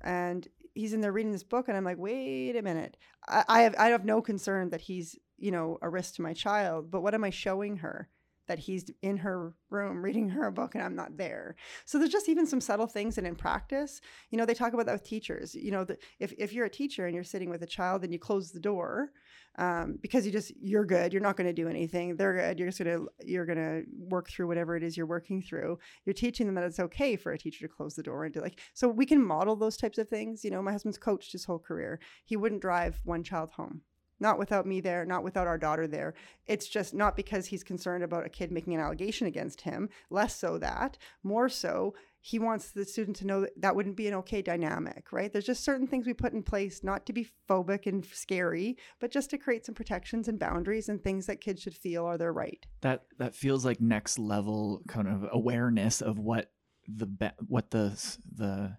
[0.00, 2.96] and he's in there reading this book, and I'm like, "Wait a minute,
[3.28, 6.32] I, I have I have no concern that he's you know a risk to my
[6.32, 8.08] child, but what am I showing her?"
[8.52, 11.56] That he's in her room reading her a book and I'm not there.
[11.86, 14.84] So there's just even some subtle things and in practice, you know, they talk about
[14.84, 15.54] that with teachers.
[15.54, 18.12] You know, the, if, if you're a teacher and you're sitting with a child and
[18.12, 19.12] you close the door
[19.56, 22.14] um, because you just you're good, you're not going to do anything.
[22.14, 22.58] They're good.
[22.58, 25.78] You're just gonna you're gonna work through whatever it is you're working through.
[26.04, 28.42] You're teaching them that it's okay for a teacher to close the door and do
[28.42, 28.60] like.
[28.74, 30.44] So we can model those types of things.
[30.44, 32.00] You know, my husband's coached his whole career.
[32.24, 33.80] He wouldn't drive one child home
[34.22, 36.14] not without me there, not without our daughter there.
[36.46, 40.36] It's just not because he's concerned about a kid making an allegation against him, less
[40.36, 44.14] so that, more so, he wants the student to know that that wouldn't be an
[44.14, 45.32] okay dynamic, right?
[45.32, 49.10] There's just certain things we put in place not to be phobic and scary, but
[49.10, 52.32] just to create some protections and boundaries and things that kids should feel are their
[52.32, 52.64] right.
[52.80, 56.52] That that feels like next level kind of awareness of what
[56.86, 57.90] the be- what the
[58.36, 58.76] the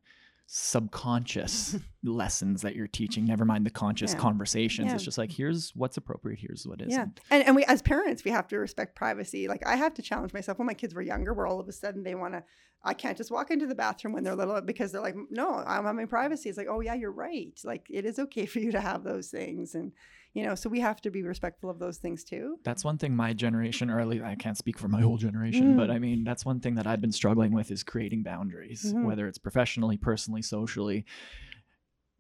[0.56, 4.20] subconscious lessons that you're teaching never mind the conscious yeah.
[4.20, 4.89] conversations.
[4.89, 4.94] Yeah.
[4.94, 6.92] it's just like here's what's appropriate here's what isn't.
[6.92, 9.48] Yeah and, and we as parents we have to respect privacy.
[9.48, 10.60] Like i have to challenge myself.
[10.60, 12.44] When my kids were younger where all of a sudden they want to
[12.84, 15.86] i can't just walk into the bathroom when they're little because they're like no i'm
[15.86, 16.50] having privacy.
[16.50, 17.60] It's like oh yeah you're right.
[17.63, 19.74] Like it is okay for you to have those things.
[19.74, 19.92] And
[20.34, 23.15] you know so we have to be respectful of those things too that's one thing
[23.15, 25.78] my generation early i can't speak for my whole generation mm.
[25.78, 29.06] but i mean that's one thing that i've been struggling with is creating boundaries mm-hmm.
[29.06, 31.06] whether it's professionally personally socially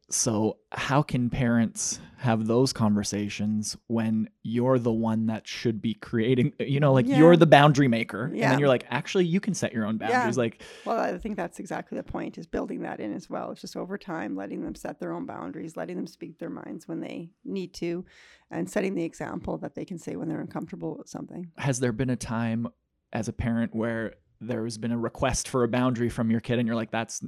[0.09, 6.53] so, how can parents have those conversations when you're the one that should be creating,
[6.57, 7.17] you know, like yeah.
[7.17, 8.31] you're the boundary maker.
[8.33, 8.43] Yeah.
[8.43, 10.37] And then you're like, actually, you can set your own boundaries.
[10.37, 10.41] Yeah.
[10.41, 13.51] Like, well, I think that's exactly the point is building that in as well.
[13.51, 16.87] It's just over time, letting them set their own boundaries, letting them speak their minds
[16.87, 18.05] when they need to,
[18.49, 21.51] and setting the example that they can say when they're uncomfortable with something.
[21.57, 22.67] Has there been a time
[23.11, 26.67] as a parent where there's been a request for a boundary from your kid and
[26.67, 27.21] you're like, that's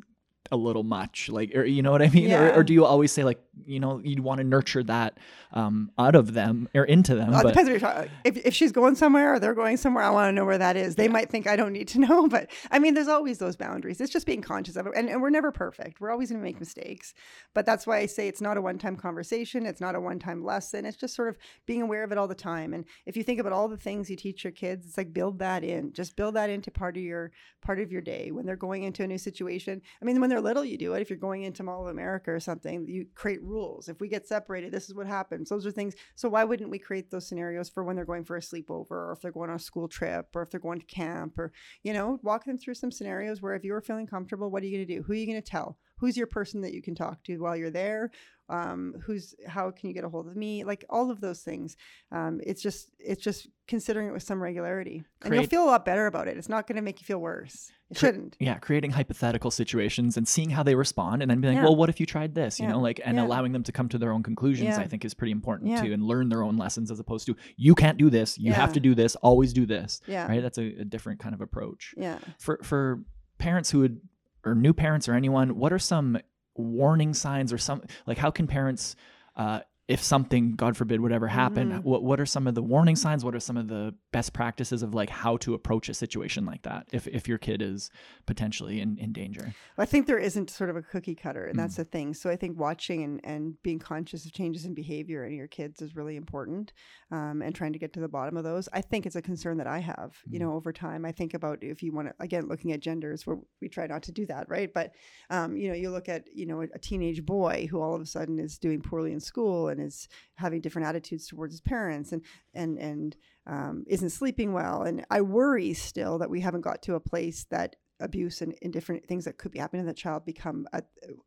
[0.51, 2.29] a little much like or, you know what i mean?
[2.29, 2.41] Yeah.
[2.41, 5.17] or, or, do you always say like you know you'd want to nurture that
[5.53, 7.83] um, out of them or into them well, but, depends
[8.23, 10.75] if, if she's going somewhere or they're going somewhere i want to know where that
[10.75, 10.95] is.
[10.95, 11.11] They yeah.
[11.11, 14.01] might think i don't need to know but i mean there's always those boundaries.
[14.01, 15.99] It's just being conscious of it and, and we're never perfect.
[15.99, 17.13] We're always going to make mistakes
[17.53, 20.85] but that's why i say it's not a one-time conversation it's not a one-time lesson
[20.85, 23.39] it's just sort of being aware of it all the time and if you think
[23.39, 26.35] about all the things you teach your kids it's like build that in just build
[26.35, 27.31] that into part of your
[27.61, 28.29] part of your day.
[28.31, 31.01] When they're going into a new situation i mean when they're little, you do it.
[31.01, 33.89] If you're going into Mall of America or something, you create rules.
[33.89, 35.49] If we get separated, this is what happens.
[35.49, 35.95] Those are things.
[36.15, 39.13] So why wouldn't we create those scenarios for when they're going for a sleepover or
[39.13, 41.51] if they're going on a school trip or if they're going to camp or,
[41.83, 44.65] you know, walk them through some scenarios where if you are feeling comfortable, what are
[44.65, 45.03] you going to do?
[45.03, 45.77] Who are you going to tell?
[45.97, 48.11] Who's your person that you can talk to while you're there?
[48.49, 50.63] Um, who's how can you get a hold of me?
[50.63, 51.75] Like all of those things.
[52.11, 55.03] Um, it's just it's just considering it with some regularity.
[55.19, 56.37] Create, and you'll feel a lot better about it.
[56.37, 57.71] It's not going to make you feel worse.
[57.89, 58.35] It cre- shouldn't.
[58.39, 61.67] yeah creating hypothetical situations and seeing how they respond and then being like yeah.
[61.67, 62.59] well what if you tried this?
[62.59, 62.71] You yeah.
[62.71, 63.23] know like and yeah.
[63.23, 66.03] allowing them to come to their own conclusions i think is pretty important too and
[66.03, 68.37] learn their own lessons as opposed to you can't do this.
[68.37, 69.15] You have to do this.
[69.17, 70.01] Always do this.
[70.07, 70.27] Yeah.
[70.27, 70.41] Right?
[70.41, 71.93] That's a, a different kind of approach.
[71.97, 72.19] Yeah.
[72.39, 73.01] For for
[73.37, 74.01] parents who would
[74.45, 76.17] or new parents or anyone what are some
[76.55, 78.95] warning signs or some like how can parents
[79.35, 81.87] uh, if something god forbid would ever happen mm-hmm.
[81.87, 84.81] what, what are some of the warning signs what are some of the best practices
[84.81, 87.89] of like how to approach a situation like that if, if your kid is
[88.25, 91.53] potentially in, in danger well, i think there isn't sort of a cookie cutter and
[91.53, 91.61] mm-hmm.
[91.61, 95.25] that's the thing so i think watching and, and being conscious of changes in behavior
[95.25, 96.73] in your kids is really important
[97.11, 99.57] um, and trying to get to the bottom of those i think it's a concern
[99.57, 100.33] that i have mm-hmm.
[100.33, 103.27] you know over time i think about if you want to again looking at genders
[103.27, 104.91] where we try not to do that right but
[105.29, 108.01] um, you know you look at you know a, a teenage boy who all of
[108.01, 112.11] a sudden is doing poorly in school and is having different attitudes towards his parents
[112.11, 112.21] and
[112.53, 113.15] and and
[113.47, 114.83] um, isn't sleeping well.
[114.83, 118.73] And I worry still that we haven't got to a place that abuse and, and
[118.73, 120.81] different things that could be happening to the child become a,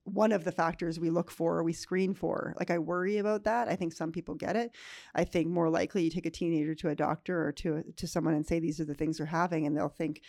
[0.04, 2.54] one of the factors we look for or we screen for.
[2.58, 3.68] Like I worry about that.
[3.68, 4.72] I think some people get it.
[5.14, 8.34] I think more likely you take a teenager to a doctor or to to someone
[8.34, 10.20] and say these are the things they're having, and they'll think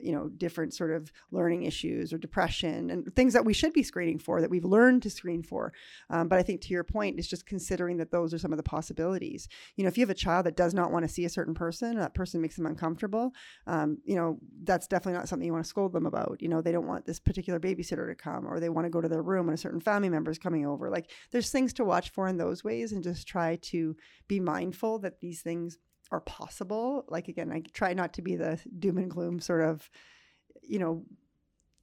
[0.00, 3.82] you know different sort of learning issues or depression and things that we should be
[3.82, 5.72] screening for that we've learned to screen for.
[6.10, 8.56] Um, but i think to your point is just considering that those are some of
[8.56, 9.48] the possibilities.
[9.76, 11.54] You know if you have a child that does not want to see a certain
[11.54, 13.32] person that person makes them uncomfortable
[13.66, 16.38] um, you know that's definitely not something you want to scold them about.
[16.40, 19.00] You know they don't want this particular babysitter to come or they want to go
[19.00, 20.90] to their room when a certain family member is coming over.
[20.90, 23.96] Like there's things to watch for in those ways and just try to
[24.28, 25.78] be mindful that these things
[26.10, 27.04] are possible.
[27.08, 29.88] Like again, I try not to be the doom and gloom sort of,
[30.62, 31.04] you know,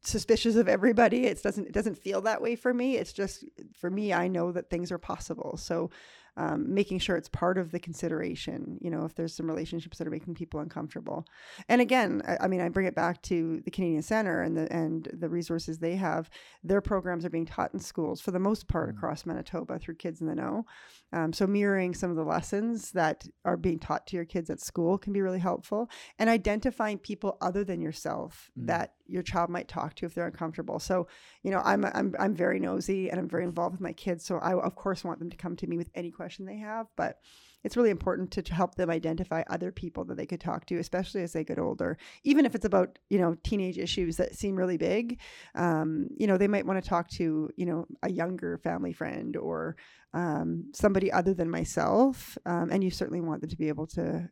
[0.01, 1.25] suspicious of everybody.
[1.25, 2.97] It doesn't it doesn't feel that way for me.
[2.97, 3.45] It's just
[3.79, 5.57] for me, I know that things are possible.
[5.57, 5.89] So
[6.35, 10.07] um, making sure it's part of the consideration, you know, if there's some relationships that
[10.07, 11.25] are making people uncomfortable.
[11.69, 14.71] And again, I, I, mean, I bring it back to the Canadian Center and the
[14.73, 16.29] and the resources they have.
[16.63, 18.97] Their programs are being taught in schools for the most part mm-hmm.
[18.97, 20.65] across Manitoba through Kids in the Know.
[21.11, 24.59] Um, so mirroring some of the lessons that are being taught to your kids at
[24.59, 25.89] school can be really helpful.
[26.17, 28.67] And identifying people other than yourself mm-hmm.
[28.67, 30.79] that your child might talk to if they're uncomfortable.
[30.79, 31.07] So,
[31.43, 34.25] you know, I'm I'm I'm very nosy and I'm very involved with my kids.
[34.25, 36.87] So I of course want them to come to me with any question they have,
[36.95, 37.19] but
[37.63, 40.77] it's really important to, to help them identify other people that they could talk to,
[40.77, 41.97] especially as they get older.
[42.23, 45.19] Even if it's about you know teenage issues that seem really big,
[45.55, 49.37] um, you know they might want to talk to you know a younger family friend
[49.37, 49.75] or
[50.13, 54.29] um, somebody other than myself, um, and you certainly want them to be able to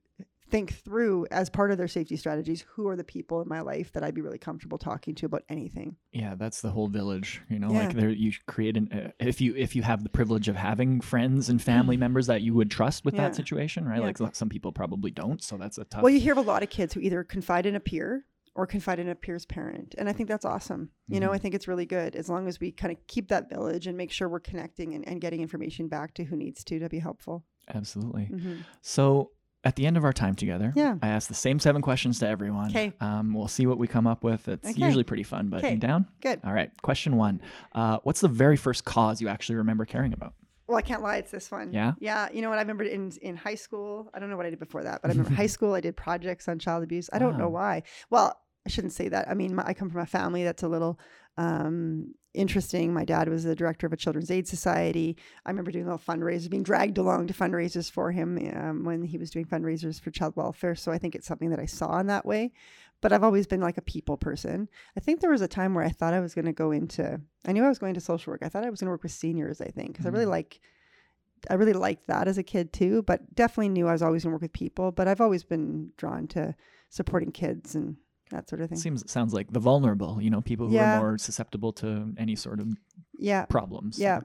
[0.52, 3.92] think through as part of their safety strategies who are the people in my life
[3.94, 5.96] that I'd be really comfortable talking to about anything.
[6.12, 7.42] Yeah, that's the whole village.
[7.50, 7.86] You know, yeah.
[7.86, 11.02] like there you create an uh, if you if you have the privilege of having
[11.02, 13.22] friends and family members that you would trust with yeah.
[13.22, 14.00] that situation, right?
[14.00, 14.12] Yeah.
[14.20, 16.04] Like some people probably don't, so that's a tough.
[16.04, 18.68] Well, you hear of a lot of kids who either confide in a peer or
[18.68, 19.96] confide in a peer's parent.
[19.98, 20.90] And I think that's awesome.
[21.08, 21.26] You mm-hmm.
[21.26, 23.88] know, I think it's really good as long as we kind of keep that village
[23.88, 26.90] and make sure we're connecting and, and getting information back to who needs to to
[26.90, 27.46] be helpful.
[27.74, 28.30] Absolutely.
[28.32, 28.56] Mm-hmm.
[28.82, 29.32] So
[29.64, 30.96] at the end of our time together, yeah.
[31.02, 32.70] I ask the same seven questions to everyone.
[32.70, 32.94] Okay.
[33.00, 34.48] Um, we'll see what we come up with.
[34.48, 34.82] It's okay.
[34.86, 36.08] usually pretty fun, but you down?
[36.22, 36.42] Good.
[36.44, 36.72] All right.
[36.82, 37.42] Question one
[37.74, 40.34] uh, What's the very first cause you actually remember caring about?
[40.68, 41.18] Well, I can't lie.
[41.18, 41.74] It's this one.
[41.74, 41.94] Yeah.
[42.00, 42.30] Yeah.
[42.32, 42.58] You know what?
[42.58, 44.10] I remember in in high school.
[44.14, 45.74] I don't know what I did before that, but I remember high school.
[45.74, 47.10] I did projects on child abuse.
[47.12, 47.40] I don't wow.
[47.40, 47.84] know why.
[48.10, 49.28] Well, I shouldn't say that.
[49.28, 51.00] I mean, my, I come from a family that's a little
[51.38, 52.94] um, interesting.
[52.94, 55.18] My dad was the director of a children's aid society.
[55.46, 59.04] I remember doing a little fundraisers, being dragged along to fundraisers for him um, when
[59.04, 60.76] he was doing fundraisers for child welfare.
[60.76, 62.52] So I think it's something that I saw in that way.
[63.02, 64.70] But I've always been like a people person.
[64.96, 67.20] I think there was a time where I thought I was going to go into.
[67.48, 68.44] I knew I was going to social work.
[68.44, 69.60] I thought I was going to work with seniors.
[69.60, 70.16] I think because mm-hmm.
[70.16, 70.32] I really mm.
[70.32, 70.60] like.
[71.50, 74.30] I really liked that as a kid too, but definitely knew I was always going
[74.30, 74.92] to work with people.
[74.92, 76.54] But I've always been drawn to
[76.92, 77.98] supporting kids and
[78.32, 78.78] that sort of thing.
[78.78, 80.98] Seems sounds like the vulnerable, you know, people who yeah.
[80.98, 82.68] are more susceptible to any sort of
[83.18, 84.00] yeah problems.
[84.00, 84.22] Yeah.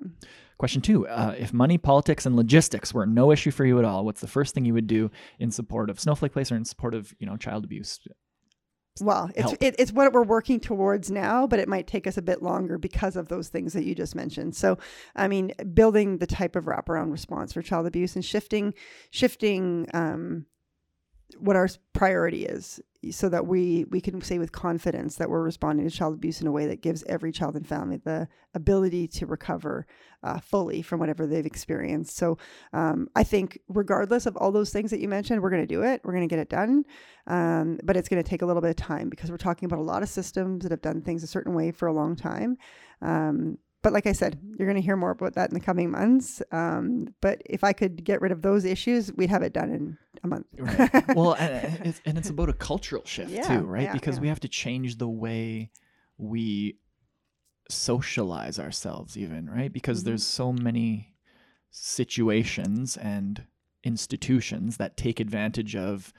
[0.59, 4.05] Question two: uh, If money, politics, and logistics were no issue for you at all,
[4.05, 6.95] what's the first thing you would do in support of Snowflake Place or in support
[6.95, 8.01] of you know child abuse?
[9.01, 12.23] Well, it's it, it's what we're working towards now, but it might take us a
[12.23, 14.57] bit longer because of those things that you just mentioned.
[14.57, 14.79] So,
[15.15, 18.73] I mean, building the type of wraparound response for child abuse and shifting
[19.11, 20.47] shifting um,
[21.39, 25.89] what our priority is so that we we can say with confidence that we're responding
[25.89, 29.27] to child abuse in a way that gives every child and family the ability to
[29.27, 29.87] recover
[30.23, 32.17] uh, fully from whatever they've experienced.
[32.17, 32.39] So
[32.73, 35.83] um, i think regardless of all those things that you mentioned we're going to do
[35.83, 36.01] it.
[36.05, 36.85] We're going to get it done.
[37.27, 39.79] Um, but it's going to take a little bit of time because we're talking about
[39.81, 42.57] a lot of systems that have done things a certain way for a long time.
[43.03, 45.93] Um, but like I said, you're going to hear more about that in the coming
[45.93, 46.43] months.
[46.51, 49.99] Um, but if I could get rid of those issues, we'd have it done in
[50.23, 50.47] a month.
[50.59, 51.17] right.
[51.17, 53.85] Well, and it's, and it's, about a cultural shift yeah, too, right?
[53.85, 54.23] Yeah, because yeah.
[54.23, 55.71] we have to change the way
[56.19, 56.79] we
[57.71, 59.73] socialize ourselves, even right?
[59.73, 60.11] Because mm-hmm.
[60.11, 61.15] there's so many
[61.71, 63.45] situations and
[63.85, 66.13] institutions that take advantage of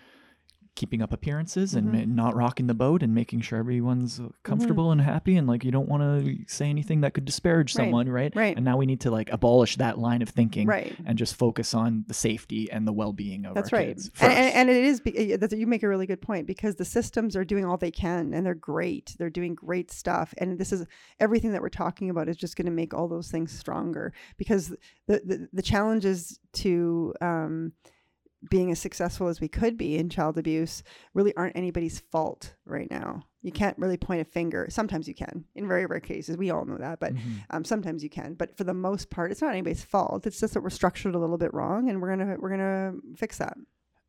[0.78, 2.16] keeping up appearances and mm-hmm.
[2.16, 5.00] not rocking the boat and making sure everyone's uh, comfortable mm-hmm.
[5.00, 7.84] and happy and like you don't want to say anything that could disparage right.
[7.84, 8.32] someone right?
[8.36, 8.56] Right.
[8.56, 10.96] And now we need to like abolish that line of thinking right.
[11.06, 13.98] and just focus on the safety and the well-being of that's our right.
[14.22, 17.36] and, and, and, it is that you make a really good point because the systems
[17.36, 19.16] are doing all they can and they're great.
[19.18, 20.34] They're doing great stuff.
[20.38, 20.86] And this is
[21.20, 24.70] everything that we're talking about is just going to make all those things stronger because
[25.08, 27.74] the the, the challenges to um,
[28.50, 32.90] being as successful as we could be in child abuse really aren't anybody's fault right
[32.92, 33.24] now.
[33.42, 34.68] You can't really point a finger.
[34.70, 36.38] Sometimes you can, in very rare cases.
[36.38, 37.32] We all know that, but mm-hmm.
[37.50, 38.34] um, sometimes you can.
[38.34, 40.28] But for the most part, it's not anybody's fault.
[40.28, 43.38] It's just that we're structured a little bit wrong, and we're gonna we're gonna fix
[43.38, 43.58] that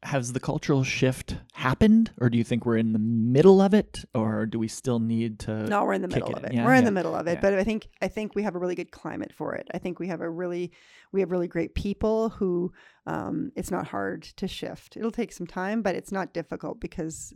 [0.05, 4.05] has the cultural shift happened or do you think we're in the middle of it
[4.15, 6.37] or do we still need to no we're in the middle it?
[6.37, 6.79] of it yeah, we're yeah.
[6.79, 7.41] in the middle of it yeah.
[7.41, 9.99] but i think i think we have a really good climate for it i think
[9.99, 10.71] we have a really
[11.11, 12.73] we have really great people who
[13.07, 17.35] um, it's not hard to shift it'll take some time but it's not difficult because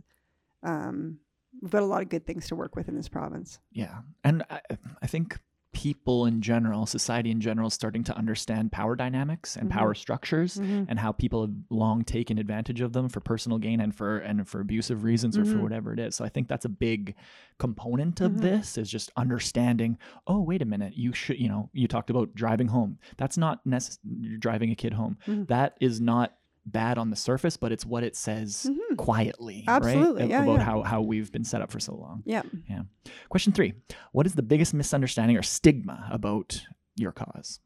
[0.62, 1.18] um,
[1.60, 3.58] we've got a lot of good things to work with in this province.
[3.72, 3.98] Yeah.
[4.24, 4.60] And I,
[5.02, 5.38] I think
[5.72, 9.72] people in general, society in general, starting to understand power dynamics and Mhm.
[9.72, 10.84] power structures Mhm.
[10.88, 14.46] and how people have long taken advantage of them for personal gain and for and
[14.46, 15.62] for abusive reasons or for Mhm.
[15.62, 16.14] whatever it is.
[16.14, 17.14] So I think that's a big
[17.58, 18.40] component of Mhm.
[18.42, 19.96] this is just understanding,
[20.26, 22.98] oh, wait a minute, you should, you know, you talked about driving home.
[23.16, 25.16] That's not necessary you're driving a kid home.
[25.26, 25.46] Mhm.
[25.48, 26.34] That is not
[26.64, 28.96] bad on the surface, but it's what it says Mhm.
[28.96, 30.30] quietly, Absolutely, right?
[30.30, 30.64] yeah, about yeah.
[30.64, 32.22] how how we've been set up for so long.
[32.24, 32.42] Yeah.
[32.68, 32.82] Yeah.
[33.28, 33.74] Question three
[34.12, 36.64] What is the biggest misunderstanding or stigma about
[36.96, 37.60] your cause?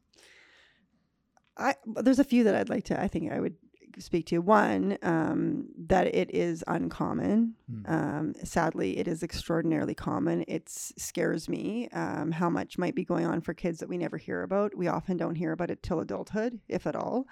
[1.57, 2.99] I there's a few that I'd like to.
[3.01, 3.55] I think I would
[3.99, 4.37] speak to.
[4.39, 7.55] One, um, that it is uncommon.
[7.67, 7.81] Hmm.
[7.91, 10.45] Um, sadly, it is extraordinarily common.
[10.47, 14.17] It scares me um, how much might be going on for kids that we never
[14.17, 14.75] hear about.
[14.75, 17.25] We often don't hear about it till adulthood, if at all.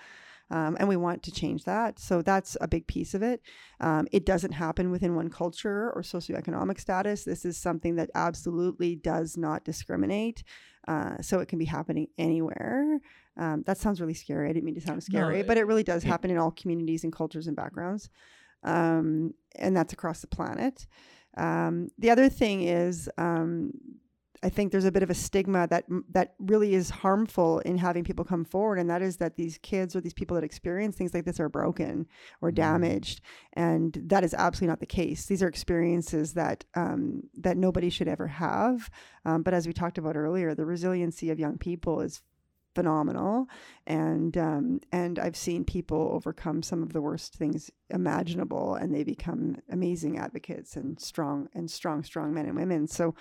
[0.52, 1.98] Um, and we want to change that.
[2.00, 3.42] So that's a big piece of it.
[3.80, 7.24] Um, it doesn't happen within one culture or socioeconomic status.
[7.24, 10.44] This is something that absolutely does not discriminate.
[10.88, 13.00] Uh, so it can be happening anywhere.
[13.38, 14.48] Um, that sounds really scary.
[14.50, 17.04] I didn't mean to sound scary, it- but it really does happen in all communities
[17.04, 18.10] and cultures and backgrounds.
[18.64, 20.86] Um, and that's across the planet.
[21.38, 23.72] Um, the other thing is, um,
[24.44, 28.04] I think there's a bit of a stigma that that really is harmful in having
[28.04, 31.14] people come forward, and that is that these kids or these people that experience things
[31.14, 32.08] like this are broken
[32.42, 32.56] or Mm.
[32.56, 33.22] damaged,
[33.54, 35.26] and that is absolutely not the case.
[35.26, 38.90] These are experiences that um, that nobody should ever have.
[39.26, 42.22] Um, but as we talked about earlier, the resiliency of young people is
[42.76, 43.48] phenomenal,
[43.88, 49.04] and um, and I've seen people overcome some of the worst things imaginable, and they
[49.04, 52.88] become amazing advocates and strong and strong, strong men and women.
[52.88, 53.16] So.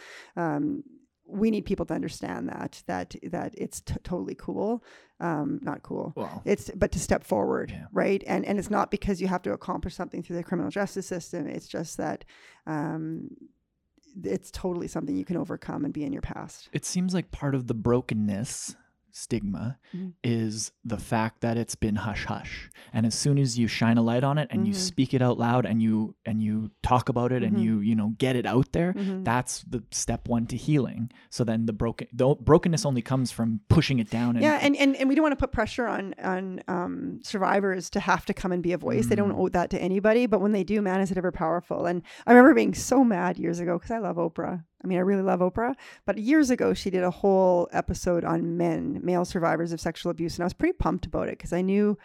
[1.27, 4.85] We need people to understand that that that it's t- totally cool
[5.21, 6.13] um not cool.
[6.17, 7.87] Well, it's but to step forward Yeah.
[7.93, 8.23] right?
[8.27, 11.47] And and it's not because you have to accomplish something through the criminal justice system.
[11.47, 12.25] It's just that
[12.67, 13.31] um
[14.23, 16.69] it's totally something you can overcome and be in your past.
[16.73, 18.77] It seems like part of the brokenness
[19.15, 20.13] stigma Mhm.
[20.25, 24.03] is the fact that it's been hush hush and as soon as you shine a
[24.03, 24.77] light on it and you Mhm.
[24.77, 27.47] speak it out loud and you and you talk about it Mhm.
[27.47, 29.25] and you you know get it out there Mhm.
[29.25, 33.61] that's the step one to healing so then the broken the brokenness only comes from
[33.69, 36.13] pushing it down and yeah and, and and we don't want to put pressure on
[36.23, 39.39] on um, survivors to have to come and be a voice they don't Mm.
[39.39, 42.33] owe that to anybody but when they do man is it ever powerful and i
[42.33, 45.41] remember being so mad years ago because i love oprah i mean i really love
[45.41, 45.75] oprah
[46.05, 50.37] but years ago she did a whole episode on men male survivors of sexual abuse
[50.37, 51.97] and i was pretty pumped about it because i knew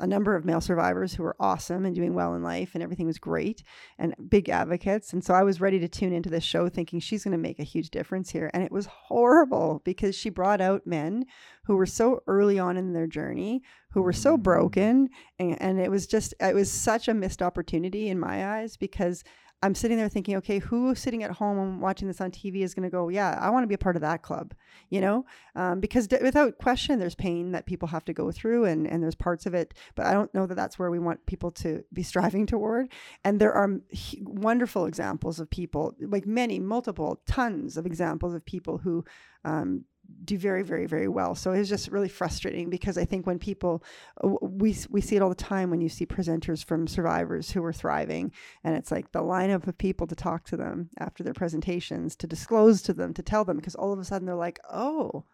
[0.00, 3.06] a number of male survivors who were awesome and doing well in life and everything
[3.06, 3.62] was great
[3.98, 7.24] and big advocates and so i was ready to tune into this show thinking she's
[7.24, 10.86] going to make a huge difference here and it was horrible because she brought out
[10.86, 11.24] men
[11.64, 13.62] who were so early on in their journey
[13.92, 15.08] who were so broken
[15.38, 19.24] and, and it was just it was such a missed opportunity in my eyes because
[19.62, 22.74] i'm sitting there thinking okay who sitting at home and watching this on tv is
[22.74, 24.54] going to go yeah i want to be a part of that club
[24.90, 25.26] you know?
[25.54, 29.02] Um, because d- without question there's pain that people have to go through and, and
[29.02, 31.84] there's parts of it but i don't know that that's where we want people to
[31.92, 32.88] be striving toward.
[33.24, 33.80] And there are
[34.22, 39.04] wonderful examples of people like many multiple tons of examples of people who
[39.44, 39.84] um,
[40.24, 41.34] do very very very well.
[41.34, 43.82] So it's just really frustrating because i think when people
[44.22, 47.64] uh, we we see it all the time when you see presenters from survivors who
[47.64, 48.32] are thriving
[48.64, 52.26] and it's like the lineup of people to talk to them after their presentations to
[52.26, 55.24] disclose to them to tell them because all of a sudden they're like oh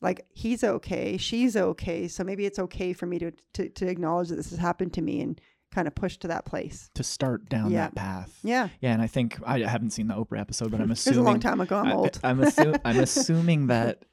[0.00, 4.28] like he's okay she's okay so maybe it's okay for me to to, to acknowledge
[4.28, 5.40] that this has happened to me and
[5.74, 7.84] kind of push to that place to start down Yeah.
[7.86, 10.86] that path yeah yeah and i think i haven't seen the oprah episode but i'm
[10.86, 14.04] it was assuming a long time ago i'm old I'm, assu- I'm assuming that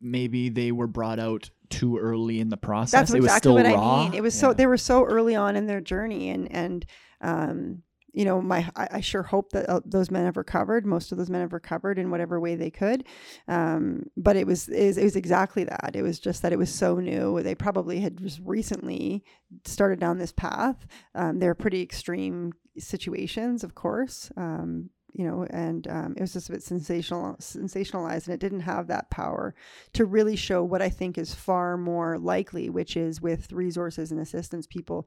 [0.00, 2.92] maybe they were brought out too early in the process.
[2.92, 3.96] That's it was exactly still what raw.
[3.96, 4.14] I mean.
[4.14, 6.86] It was so they were so early on in their journey, and and
[7.22, 7.82] um,
[8.16, 10.86] you know, my I, I sure hope that uh, those men have recovered.
[10.86, 13.04] Most of those men have recovered in whatever way they could.
[13.46, 15.90] Um, but it was, it it was exactly that.
[15.94, 17.42] It was just that it was so new.
[17.42, 19.22] They probably had just recently
[19.66, 20.86] started down this path.
[21.14, 24.32] Um, they're pretty extreme situations, of course.
[24.38, 28.60] Um, you know, and um, it was just a bit sensational, sensationalized, and it didn't
[28.60, 29.54] have that power
[29.92, 34.20] to really show what I think is far more likely, which is with resources and
[34.20, 35.06] assistance, people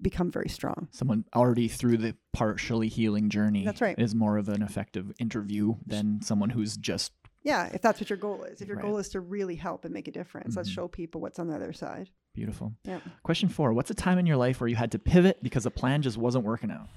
[0.00, 0.88] become very strong.
[0.92, 3.98] Someone already through the partially healing journey That's right.
[3.98, 7.12] is more of an effective interview than someone who's just
[7.44, 8.60] Yeah, if that's what your goal is.
[8.60, 8.86] If your Right.
[8.86, 10.74] goal is to really help and make a difference, let's Mhm.
[10.74, 12.10] show people what's on the other side.
[12.34, 12.72] beautiful.
[12.84, 13.00] Yeah.
[13.24, 15.70] Question four What's a time in your life where you had to pivot because a
[15.70, 16.88] plan just wasn't working out?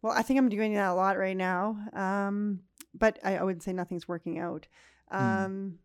[0.00, 1.76] Well, I think I'm doing that a lot right now.
[1.92, 2.60] Um,
[2.94, 4.66] but I, I would say nothing's working out.
[5.10, 5.16] Hmm.
[5.18, 5.78] Um,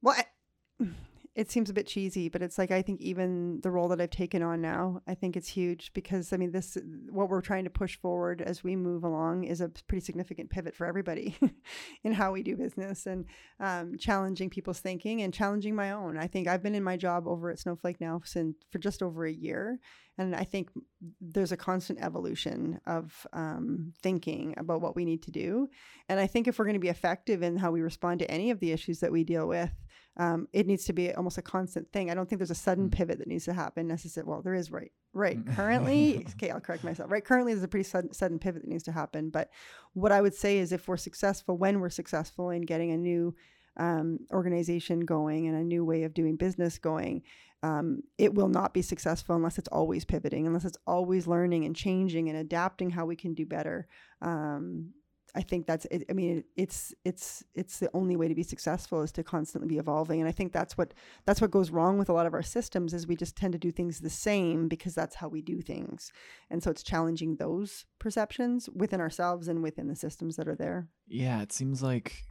[0.00, 0.86] well, I,
[1.34, 4.10] it seems a bit cheesy, but it's like I think even the role that I've
[4.10, 6.78] taken on now, I think it's huge because I mean this
[7.10, 10.76] what we're trying to push forward as we move along is a pretty significant pivot
[10.76, 11.36] for everybody
[12.04, 13.24] in how we do business and
[13.58, 16.16] um, challenging people's thinking and challenging my own.
[16.16, 19.26] I think I've been in my job over at Snowflake now since for just over
[19.26, 19.80] a year,
[20.16, 20.70] and I think
[21.20, 25.68] there's a constant evolution of um, thinking about what we need to do.
[26.08, 28.52] And I think if we're going to be effective in how we respond to any
[28.52, 29.72] of the issues that we deal with,
[30.16, 32.10] um, it needs to be almost a constant thing.
[32.10, 32.92] I don't think there's a sudden mm.
[32.92, 34.30] pivot that needs to happen necessarily.
[34.30, 35.38] Well, there is right, right.
[35.54, 37.10] Currently, okay, I'll correct myself.
[37.10, 39.30] Right, currently there's a pretty sudden, sudden pivot that needs to happen.
[39.30, 39.50] But
[39.92, 43.34] what I would say is, if we're successful, when we're successful in getting a new
[43.76, 47.22] um, organization going and a new way of doing business going,
[47.64, 51.74] um, it will not be successful unless it's always pivoting, unless it's always learning and
[51.74, 53.88] changing and adapting how we can do better.
[54.22, 54.90] Um,
[55.34, 58.42] I think that's it, I mean it, it's it's it's the only way to be
[58.42, 60.94] successful is to constantly be evolving and I think that's what
[61.26, 63.58] that's what goes wrong with a lot of our systems is we just tend to
[63.58, 66.12] do things the same because that's how we do things.
[66.50, 70.88] And so it's challenging those perceptions within ourselves and within the systems that are there.
[71.06, 72.24] Yeah, it seems like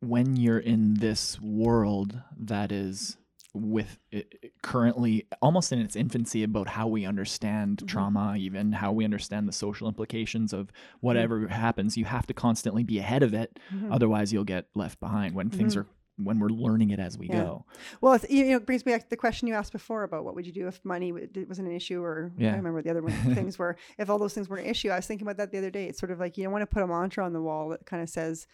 [0.00, 3.16] when you're in this world that is
[3.56, 7.86] with it currently almost in its infancy about how we understand mm-hmm.
[7.86, 11.52] trauma even how we understand the social implications of whatever mm-hmm.
[11.52, 13.92] happens you have to constantly be ahead of it mm-hmm.
[13.92, 15.80] otherwise you'll get left behind when things mm-hmm.
[15.80, 17.42] are when we're learning it as we yeah.
[17.42, 17.64] go.
[18.00, 20.34] Well, you know, it brings me back to the question you asked before about what
[20.34, 22.54] would you do if money wasn't an issue, or yeah.
[22.54, 23.02] I remember the other
[23.34, 24.88] things were if all those things were an issue.
[24.88, 25.86] I was thinking about that the other day.
[25.86, 27.84] It's sort of like you don't want to put a mantra on the wall that
[27.84, 28.46] kind of says,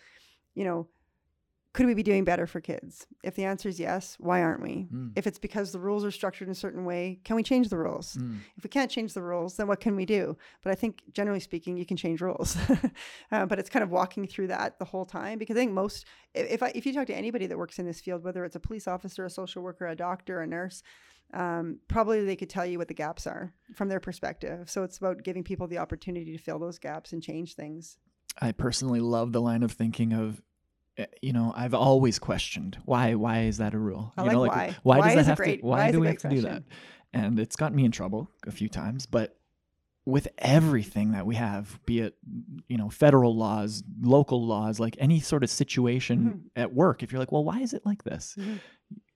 [0.54, 0.88] you know,
[1.72, 3.06] could we be doing better for kids?
[3.22, 4.88] If the answer is yes, why aren't we?
[4.92, 5.12] Mm.
[5.16, 7.78] If it's because the rules are structured in a certain way, can we change the
[7.78, 8.16] rules?
[8.16, 8.40] Mm.
[8.56, 10.36] If we can't change the rules, then what can we do?
[10.62, 12.58] But I think generally speaking, you can change rules.
[13.32, 16.04] uh, but it's kind of walking through that the whole time because I think most,
[16.34, 18.60] if I, if you talk to anybody that works in this field, whether it's a
[18.60, 20.82] police officer, a social worker, a doctor, a nurse,
[21.32, 24.68] um, probably they could tell you what the gaps are from their perspective.
[24.68, 27.96] So it's about giving people the opportunity to fill those gaps and change things.
[28.40, 30.42] I personally love the line of thinking of
[31.22, 33.14] you know, I've always questioned why.
[33.14, 34.12] Why is that a rule?
[34.16, 34.76] I you like, know, like why.
[34.82, 35.66] Why, why does that have great, to?
[35.66, 36.64] Why, why do we have to do that?
[37.12, 39.06] And it's gotten me in trouble a few times.
[39.06, 39.36] But
[40.04, 42.16] with everything that we have, be it
[42.68, 46.60] you know federal laws, local laws, like any sort of situation mm-hmm.
[46.60, 48.34] at work, if you're like, well, why is it like this?
[48.38, 48.54] Mm-hmm.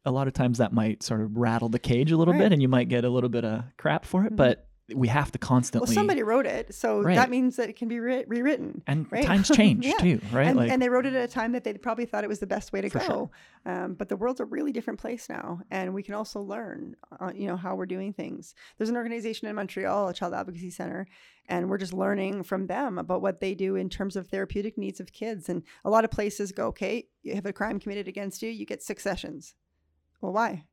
[0.05, 2.41] A lot of times that might sort of rattle the cage a little right.
[2.41, 4.29] bit, and you might get a little bit of crap for it.
[4.29, 4.37] Mm-hmm.
[4.37, 5.87] But we have to constantly.
[5.87, 7.17] Well, somebody wrote it, so right.
[7.17, 8.83] that means that it can be re- rewritten.
[8.87, 9.25] And right?
[9.25, 9.95] times change yeah.
[9.95, 10.47] too, right?
[10.47, 12.39] And, like, and, they wrote it at a time that they probably thought it was
[12.39, 13.01] the best way to go.
[13.01, 13.31] Sure.
[13.65, 17.33] Um, but the world's a really different place now, and we can also learn, uh,
[17.35, 18.55] you know, how we're doing things.
[18.79, 21.09] There's an organization in Montreal, a Child Advocacy Center,
[21.49, 25.01] and we're just learning from them about what they do in terms of therapeutic needs
[25.01, 25.49] of kids.
[25.49, 28.67] And a lot of places go, okay, you have a crime committed against you, you
[28.67, 29.55] get six sessions.
[30.21, 30.65] Well, why?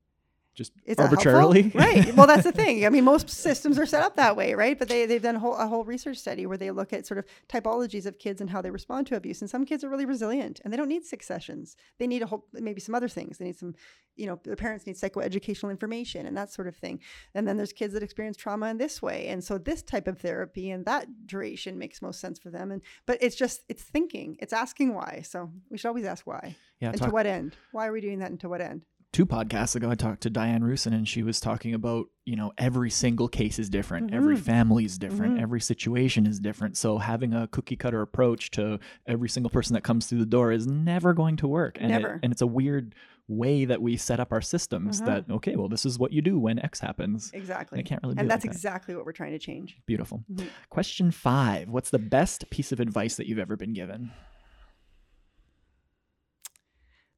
[0.54, 1.72] Just it's arbitrarily.
[1.74, 2.14] right.
[2.16, 2.86] Well, that's the thing.
[2.86, 4.78] I mean, most systems are set up that way, right?
[4.78, 7.18] But they, they've done a whole, a whole research study where they look at sort
[7.18, 9.42] of typologies of kids and how they respond to abuse.
[9.42, 11.76] And some kids are really resilient and they don't need six sessions.
[11.98, 13.40] They need a whole, maybe some other things.
[13.40, 13.74] They need some,
[14.16, 17.00] you know, their parents need psychoeducational information and that sort of thing.
[17.34, 19.28] And then there's kids that experience trauma in this way.
[19.30, 22.72] And so this type of therapy and that duration makes most sense for them.
[22.72, 25.24] And, but it's just, it's thinking, it's asking why.
[25.28, 26.56] So we should always ask why.
[26.80, 26.90] Yeah.
[26.90, 27.56] And talk- to what end?
[27.72, 28.84] Why are we doing that and to what end?
[29.14, 32.52] Two podcasts ago, I talked to Diane Rusin, and she was talking about you know
[32.58, 34.16] every single case is different, mm-hmm.
[34.16, 35.44] every family is different, mm-hmm.
[35.44, 36.76] every situation is different.
[36.76, 40.52] So having a cookie cutter approach to every single person that comes through the door
[40.52, 41.78] is never going to work.
[41.80, 42.16] And never.
[42.16, 42.96] It, and it's a weird
[43.30, 45.06] way that we set up our systems mm-hmm.
[45.06, 48.04] that okay well this is what you do when x happens exactly and it can't
[48.04, 48.98] really and that's like exactly that.
[48.98, 50.46] what we're trying to change beautiful mm-hmm.
[50.70, 54.12] question five what's the best piece of advice that you've ever been given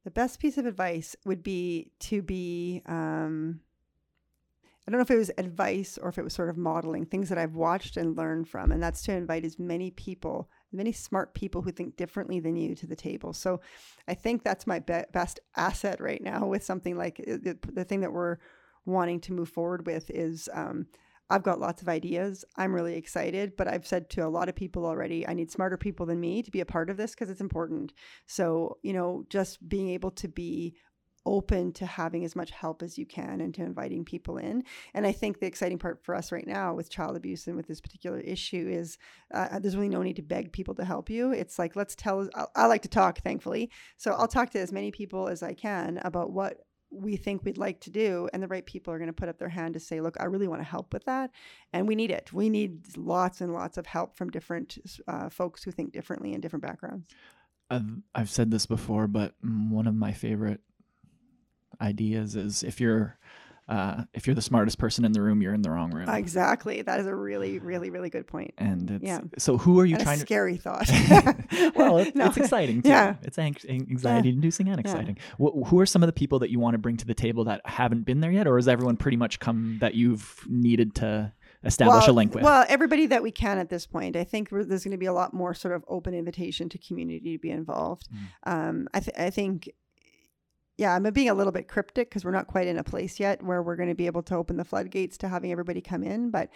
[0.06, 3.58] the best piece of advice would be to be um,
[4.86, 7.28] I don't know if it was advice or if it was sort of modeling things
[7.28, 11.34] that I've watched and learned from, and that's to invite as many people, many smart
[11.34, 13.32] people who think differently than you to the table.
[13.32, 13.60] So
[14.06, 17.82] I think that's my be- best asset right now with something like uh, the, the,
[17.82, 18.36] thing that we're
[18.84, 20.86] wanting to move forward with is um,
[21.28, 22.44] I've got lots of ideas.
[22.56, 25.76] I'm really excited, but I've said to a lot of people already, I need smarter
[25.76, 27.92] people than me to be a part of this because it's important.
[28.26, 30.76] So, you know, just being able to be
[31.26, 34.62] open to having as much help as you can and to inviting people in.
[34.94, 37.66] And I think the exciting part for us right now with child abuse and with
[37.66, 38.96] this particular issue is
[39.34, 41.32] uh, there's really no need to beg people to help you.
[41.32, 43.70] It's like, let's tell, I, I like to talk, thankfully.
[43.96, 46.58] So I'll talk to as many people as I can about what
[46.90, 49.38] we think we'd like to do and the right people are going to put up
[49.38, 51.30] their hand to say look i really want to help with that
[51.72, 52.32] and we need it.
[52.32, 56.40] We need lots and lots of help from different uh, folks who think differently in
[56.40, 57.06] different backgrounds.
[57.70, 60.60] I've, I've said this before but one of my favorite
[61.80, 63.18] ideas is if you're
[63.68, 66.08] uh, if you're the smartest person in the room, you're in the wrong room.
[66.08, 66.82] Exactly.
[66.82, 68.54] That is a really, really, really good point.
[68.58, 69.20] And it's, yeah.
[69.38, 70.26] So who are you and trying a to?
[70.26, 70.88] Scary thought.
[71.74, 72.26] well, it, no.
[72.26, 72.90] it's exciting too.
[72.90, 73.16] Yeah.
[73.22, 75.18] It's anxiety-inducing and exciting.
[75.38, 75.48] Yeah.
[75.66, 77.60] who are some of the people that you want to bring to the table that
[77.64, 81.32] haven't been there yet, or has everyone pretty much come that you've needed to?
[81.64, 82.44] establish well, a link with?
[82.44, 84.14] Well, everybody that we can at this point.
[84.14, 87.36] I think there's going to be a lot more sort of open invitation to community
[87.36, 88.08] to be involved.
[88.14, 88.52] Mm.
[88.52, 89.68] Um, I, th- I think
[90.78, 93.42] yeah, I'm being a little bit cryptic because we're not quite in a place yet
[93.42, 96.30] where we're going to be able to open the floodgates to having everybody come in.
[96.30, 96.50] But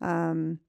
[0.00, 0.60] um,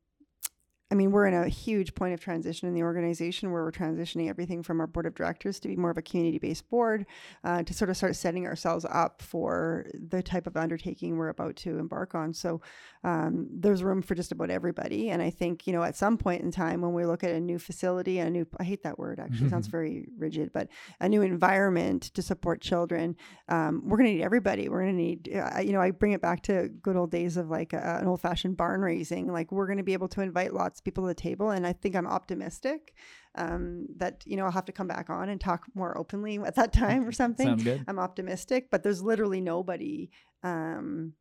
[0.90, 4.30] I mean, we're in a huge point of transition in the organization where we're transitioning
[4.30, 7.06] everything from our board of directors to be more of a community based board
[7.44, 11.58] uh, to sort of start setting ourselves up for the type of undertaking we're about
[11.58, 12.34] to embark on.
[12.34, 12.62] So
[13.04, 15.10] um, there's room for just about everybody.
[15.10, 17.40] And I think, you know, at some point in time when we look at a
[17.40, 20.70] new facility, a new, I hate that word actually, sounds very rigid, but
[21.02, 23.18] a new environment to support children,
[23.50, 24.70] um, we're going to need everybody.
[24.70, 27.36] We're going to need, uh, you know, I bring it back to good old days
[27.36, 29.28] of like a, an old fashioned barn raising.
[29.28, 31.50] Like we're going to be able to invite lots lots of people at the table,
[31.50, 32.94] and I think I'm optimistic
[33.36, 36.56] um, that you know I'll have to come back on and talk more openly at
[36.56, 37.48] that time or something.
[37.48, 37.84] Sounds good.
[37.88, 40.12] I'm optimistic, but there's literally nobody
[40.44, 41.14] um,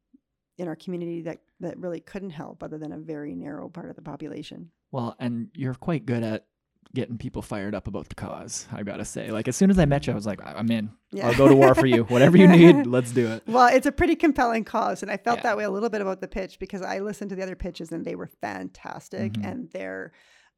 [0.59, 3.97] in our community that that really couldn't help, other than a very narrow part of
[3.97, 4.71] the population.
[4.93, 6.47] Well, and you're quite good at
[6.95, 8.67] getting people fired up about the cause.
[8.73, 10.91] I gotta say, like as soon as I met you, I was like, I'm in.
[11.13, 11.29] Yeah.
[11.29, 12.05] I'll go to war for you.
[12.05, 13.43] Whatever you need, let's do it.
[13.47, 15.45] Well, it's a pretty compelling cause, and I felt yeah.
[15.45, 17.93] that way a little bit about the pitch because I listened to the other pitches
[17.93, 19.45] and they were fantastic, mm-hmm.
[19.45, 20.13] and their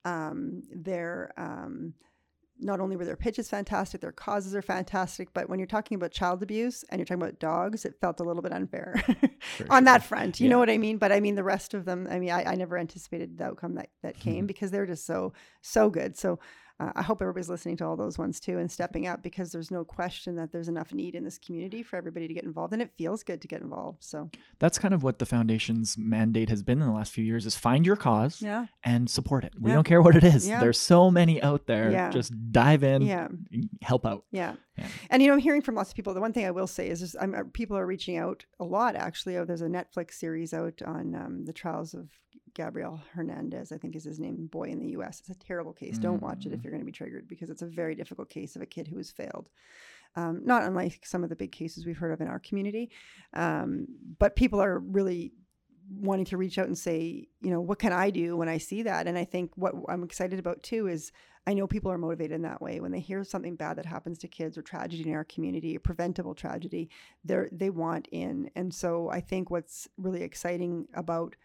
[0.04, 1.94] um, their um,
[2.60, 6.10] not only were their pitches fantastic, their causes are fantastic, but when you're talking about
[6.10, 9.80] child abuse and you're talking about dogs, it felt a little bit unfair on sure.
[9.82, 10.40] that front.
[10.40, 10.50] You yeah.
[10.50, 10.98] know what I mean?
[10.98, 13.74] But I mean, the rest of them, I mean, I, I never anticipated the outcome
[13.74, 14.46] that, that came mm-hmm.
[14.46, 15.32] because they're just so,
[15.62, 16.16] so good.
[16.16, 16.38] So
[16.80, 19.70] uh, I hope everybody's listening to all those ones too and stepping up because there's
[19.70, 22.80] no question that there's enough need in this community for everybody to get involved and
[22.80, 24.04] it feels good to get involved.
[24.04, 27.46] So that's kind of what the foundation's mandate has been in the last few years
[27.46, 28.66] is find your cause yeah.
[28.84, 29.54] and support it.
[29.58, 29.74] We yeah.
[29.74, 30.48] don't care what it is.
[30.48, 30.60] Yeah.
[30.60, 31.90] There's so many out there.
[31.90, 32.10] Yeah.
[32.10, 33.28] Just dive in, yeah.
[33.82, 34.24] help out.
[34.30, 34.54] Yeah.
[35.10, 36.14] And you know, I'm hearing from lots of people.
[36.14, 39.36] The one thing I will say is, uh, people are reaching out a lot actually.
[39.36, 42.08] Oh, there's a Netflix series out on um, the trials of
[42.54, 45.20] Gabriel Hernandez, I think is his name, boy in the US.
[45.20, 45.98] It's a terrible case.
[45.98, 46.64] Don't watch it if mm.
[46.64, 48.96] you're going to be triggered because it's a very difficult case of a kid who
[48.96, 49.48] has failed.
[50.16, 52.90] Um, not unlike some of the big cases we've heard of in our community.
[53.34, 53.86] Um,
[54.18, 55.32] but people are really
[55.90, 58.82] wanting to reach out and say, you know, what can I do when I see
[58.82, 59.06] that?
[59.06, 61.12] And I think what I'm excited about too is
[61.46, 62.78] I know people are motivated in that way.
[62.78, 65.80] When they hear something bad that happens to kids or tragedy in our community, a
[65.80, 66.90] preventable tragedy,
[67.24, 68.50] they they want in.
[68.54, 71.36] And so I think what's really exciting about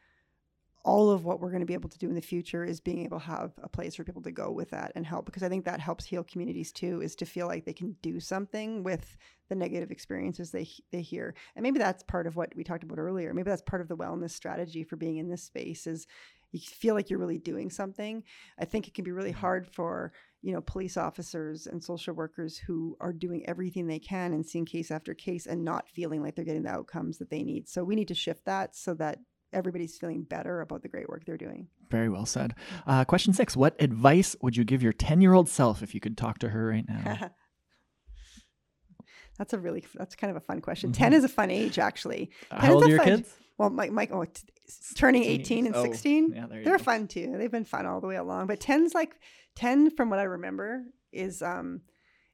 [0.83, 3.05] all of what we're going to be able to do in the future is being
[3.05, 5.49] able to have a place for people to go with that and help because i
[5.49, 9.17] think that helps heal communities too is to feel like they can do something with
[9.49, 11.35] the negative experiences they they hear.
[11.55, 13.33] And maybe that's part of what we talked about earlier.
[13.33, 16.07] Maybe that's part of the wellness strategy for being in this space is
[16.51, 18.23] you feel like you're really doing something.
[18.59, 19.39] I think it can be really mm-hmm.
[19.39, 20.11] hard for
[20.41, 24.65] you know police officers and social workers who are doing everything they can and seeing
[24.65, 27.67] case after case and not feeling like they're getting the outcomes that they need.
[27.67, 29.19] So we need to shift that so that
[29.53, 31.67] everybody's feeling better about the great work they're doing.
[31.89, 32.55] Very well said.
[32.85, 35.99] Uh, question six What advice would you give your 10 year old self if you
[35.99, 37.29] could talk to her right now?
[39.37, 40.91] that's a really, that's kind of a fun question.
[40.91, 41.03] Mm-hmm.
[41.03, 42.31] 10 is a fun age, actually.
[42.51, 43.29] Uh, how old are your kids?
[43.57, 44.41] Well, Mike, Mike oh, t-
[44.95, 46.33] turning 18 and oh, 16.
[46.35, 46.83] Yeah, they're go.
[46.83, 47.35] fun too.
[47.37, 48.47] They've been fun all the way along.
[48.47, 49.15] But 10's like,
[49.55, 51.81] 10 from what I remember is, um,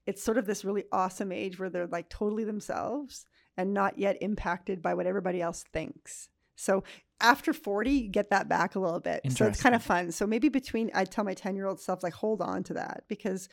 [0.06, 3.26] it's sort of this really awesome age where they're like totally themselves
[3.58, 6.30] and not yet impacted by what everybody else thinks.
[6.60, 6.84] So
[7.22, 9.22] after 40, get that back a little bit.
[9.32, 10.12] So it's kind of fun.
[10.12, 13.04] So maybe between, I tell my 10 year old self, like, hold on to that
[13.08, 13.50] because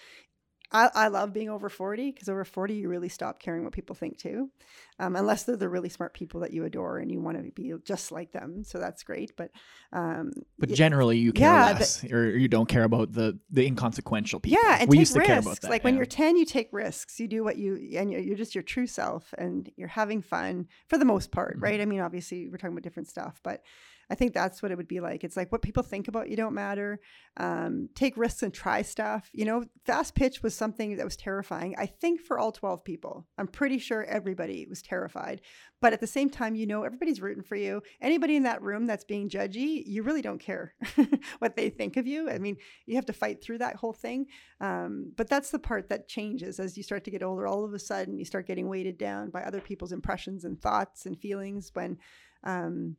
[0.73, 3.95] I, I love being over 40 because over 40, you really stop caring what people
[3.95, 4.51] think too.
[4.99, 7.73] Um, unless they're the really smart people that you adore and you want to be
[7.85, 8.65] just like them.
[8.65, 9.33] So that's great.
[9.37, 9.51] But,
[9.93, 13.67] um, but generally, you care yeah, less the, or you don't care about the, the
[13.67, 14.59] inconsequential people.
[14.63, 14.79] Yeah.
[14.81, 15.29] And we used to risks.
[15.29, 15.71] care about that.
[15.71, 15.87] Like yeah.
[15.87, 17.21] when you're 10, you take risks.
[17.21, 20.69] You do what you, and you're, you're, just your true self and you're having fun
[20.89, 21.65] for the most part, mm-hmm.
[21.65, 21.81] right?
[21.81, 23.63] I mean, obviously, we're talking about different stuff, but
[24.09, 25.25] I think that's what it would be like.
[25.25, 27.01] It's like what people think about you don't matter.
[27.37, 29.29] Um, take risks and try stuff.
[29.33, 31.75] You know, fast pitch was something that was terrifying.
[31.77, 35.41] I think for all 12 people, I'm pretty sure everybody was terrified.
[35.81, 37.83] But at the same time, you know, everybody's rooting for you.
[38.01, 40.75] Anybody in that room that's being judgy, you really don't care
[41.39, 42.31] what they think of you.
[42.31, 44.27] I mean, you have to fight through that whole thing.
[44.61, 47.47] Um, but that's the part that changes as you start to get older.
[47.47, 51.07] All of a sudden, you start getting weighted down by other people's impressions and thoughts
[51.07, 51.99] and feelings when.
[52.45, 52.97] Um,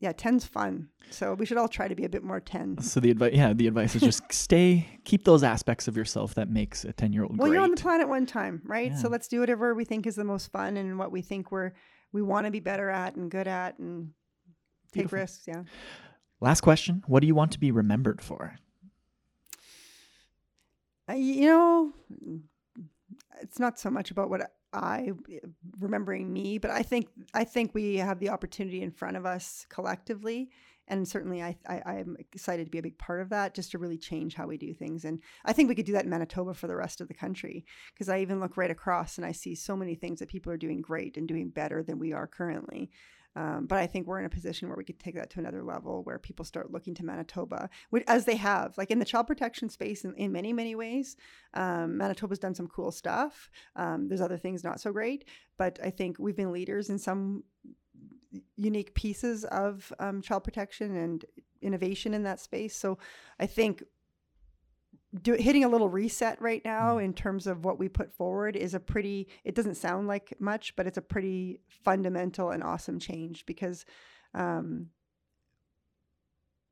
[0.00, 0.88] yeah, 10's fun.
[1.10, 2.80] So we should all try to be a bit more 10.
[2.80, 6.48] So the advice, yeah, the advice is just stay, keep those aspects of yourself that
[6.48, 7.54] makes a 10 year old Well, great.
[7.56, 8.96] you're on the planet one time, right?
[8.96, 11.72] So let's do whatever we think is the most fun and what we think we're
[12.12, 14.10] we want to be better at and good at and
[14.92, 15.18] take Beautiful.
[15.20, 15.44] risks.
[15.46, 15.62] Yeah.
[16.40, 17.04] Last question.
[17.06, 18.56] What do you want to be remembered for?
[21.08, 21.92] Uh, you know,
[23.42, 25.38] it's not so much about what I eh,
[25.78, 29.66] remembering me, but I think I think we have the opportunity in front of us
[29.68, 30.50] collectively,
[30.88, 33.78] and certainly I, I I'm excited to be a big part of that, just to
[33.78, 35.04] really change how we do things.
[35.04, 37.64] And I think we could do that in Manitoba for the rest of the country,
[37.92, 40.56] because I even look right across and I see so many things that people are
[40.56, 42.90] doing great and doing better than we are currently.
[43.36, 45.62] Um, but I think we're in a position where we could take that to another
[45.62, 49.26] level where people start looking to Manitoba, which, as they have, like in the child
[49.26, 51.16] protection space in, in many, many ways.
[51.54, 53.50] Um, Manitoba's done some cool stuff.
[53.76, 55.24] Um, there's other things not so great,
[55.58, 57.44] but I think we've been leaders in some
[58.56, 61.24] unique pieces of um, child protection and
[61.62, 62.76] innovation in that space.
[62.76, 62.98] So
[63.38, 63.82] I think
[65.22, 68.74] do, hitting a little reset right now in terms of what we put forward is
[68.74, 73.44] a pretty it doesn't sound like much but it's a pretty fundamental and awesome change
[73.46, 73.84] because
[74.34, 74.86] um,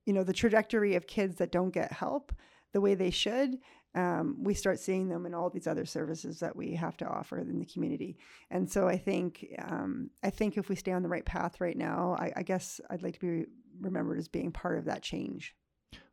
[0.07, 2.33] you know the trajectory of kids that don't get help
[2.73, 3.59] the way they should
[3.95, 7.39] um, we start seeing them in all these other services that we have to offer
[7.39, 8.19] in the community.
[8.51, 11.77] And so i think um, i think if we stay on the right path right
[11.77, 15.57] now I, I guess i'd like to be remembered as being part of that change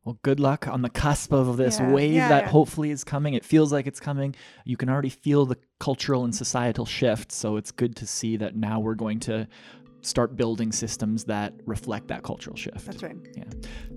[0.04, 2.50] Well, good luck on the cusp of this Yeah, wave yeah, that yeah.
[2.50, 3.34] hopefully is coming.
[3.34, 4.36] It feels like it's coming.
[4.64, 7.32] You can already feel the cultural and societal shift.
[7.32, 9.48] So it's good to see that now we're going to
[10.02, 12.86] start building systems that reflect that cultural shift.
[12.86, 13.46] that's right Yeah.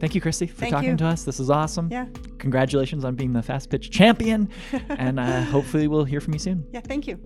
[0.01, 0.97] Thank you, Christy, for Thank talking you.
[0.97, 1.25] to us.
[1.25, 1.91] This is awesome.
[1.93, 2.07] yeah
[2.39, 4.49] Congratulations on being the fast pitch champion.
[4.89, 6.65] and uh, hopefully we'll hear from you soon.
[6.73, 7.19] yeah thank you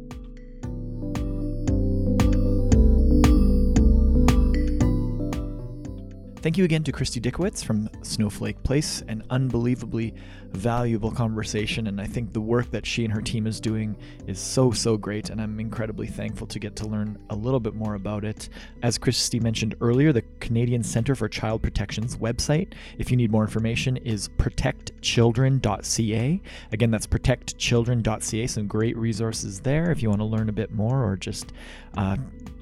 [6.42, 9.04] Thank you again to Christy Dzikowicz from Snowflake Place.
[9.06, 10.12] An unbelievably
[10.50, 14.40] valuable conversation, and I think the work that she and her team is doing is
[14.40, 17.94] so, so great, and I'm incredibly thankful to get to learn a little bit more
[17.94, 18.48] about it.
[18.82, 23.44] As Christy mentioned earlier, the Canadian Centre for Child Protection's website, if you need more
[23.44, 26.40] information, is protectchildren.ca.
[26.72, 28.46] Again, that's protectchildren.ca.
[28.48, 31.52] Some great resources there if you want to learn a bit more or just
[31.96, 32.16] uh,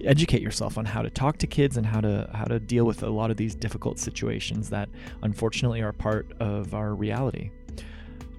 [0.04, 3.02] educate yourself on how to talk to kids and how to how to deal with
[3.02, 4.88] a lot of these difficult situations that
[5.22, 7.52] unfortunately are part of our reality.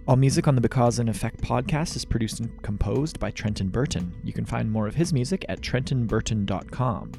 [0.06, 4.14] All music on the Because and Effect podcast is produced and composed by Trenton Burton.
[4.26, 7.14] You can find more of his music at trentonburton.com.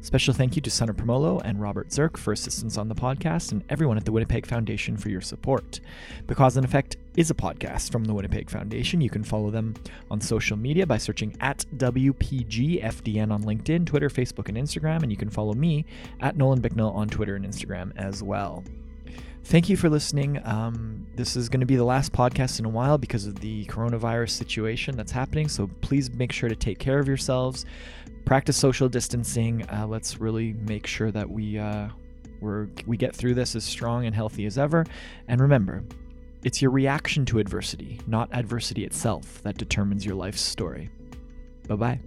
[0.00, 3.64] Special thank you to Sunner Promolo and Robert Zirk for assistance on the podcast and
[3.68, 5.80] everyone at the Winnipeg Foundation for your support.
[6.28, 9.00] Because and Effect is a podcast from the Winnipeg Foundation.
[9.00, 9.74] You can follow them
[10.10, 15.02] on social media by searching at WPGFDN on LinkedIn, Twitter, Facebook, and Instagram.
[15.02, 15.84] And you can follow me
[16.20, 18.62] at Nolan Bicknell on Twitter and Instagram as well.
[19.48, 20.40] Thank you for listening.
[20.44, 23.64] Um, this is going to be the last podcast in a while because of the
[23.64, 25.48] coronavirus situation that's happening.
[25.48, 27.64] So please make sure to take care of yourselves
[28.28, 29.66] practice social distancing.
[29.70, 31.88] Uh, let's really make sure that we uh,
[32.42, 34.84] we're, we get through this as strong and healthy as ever.
[35.28, 35.82] And remember,
[36.44, 40.90] it's your reaction to adversity, not adversity itself, that determines your life's story.
[41.66, 41.98] Bye bye.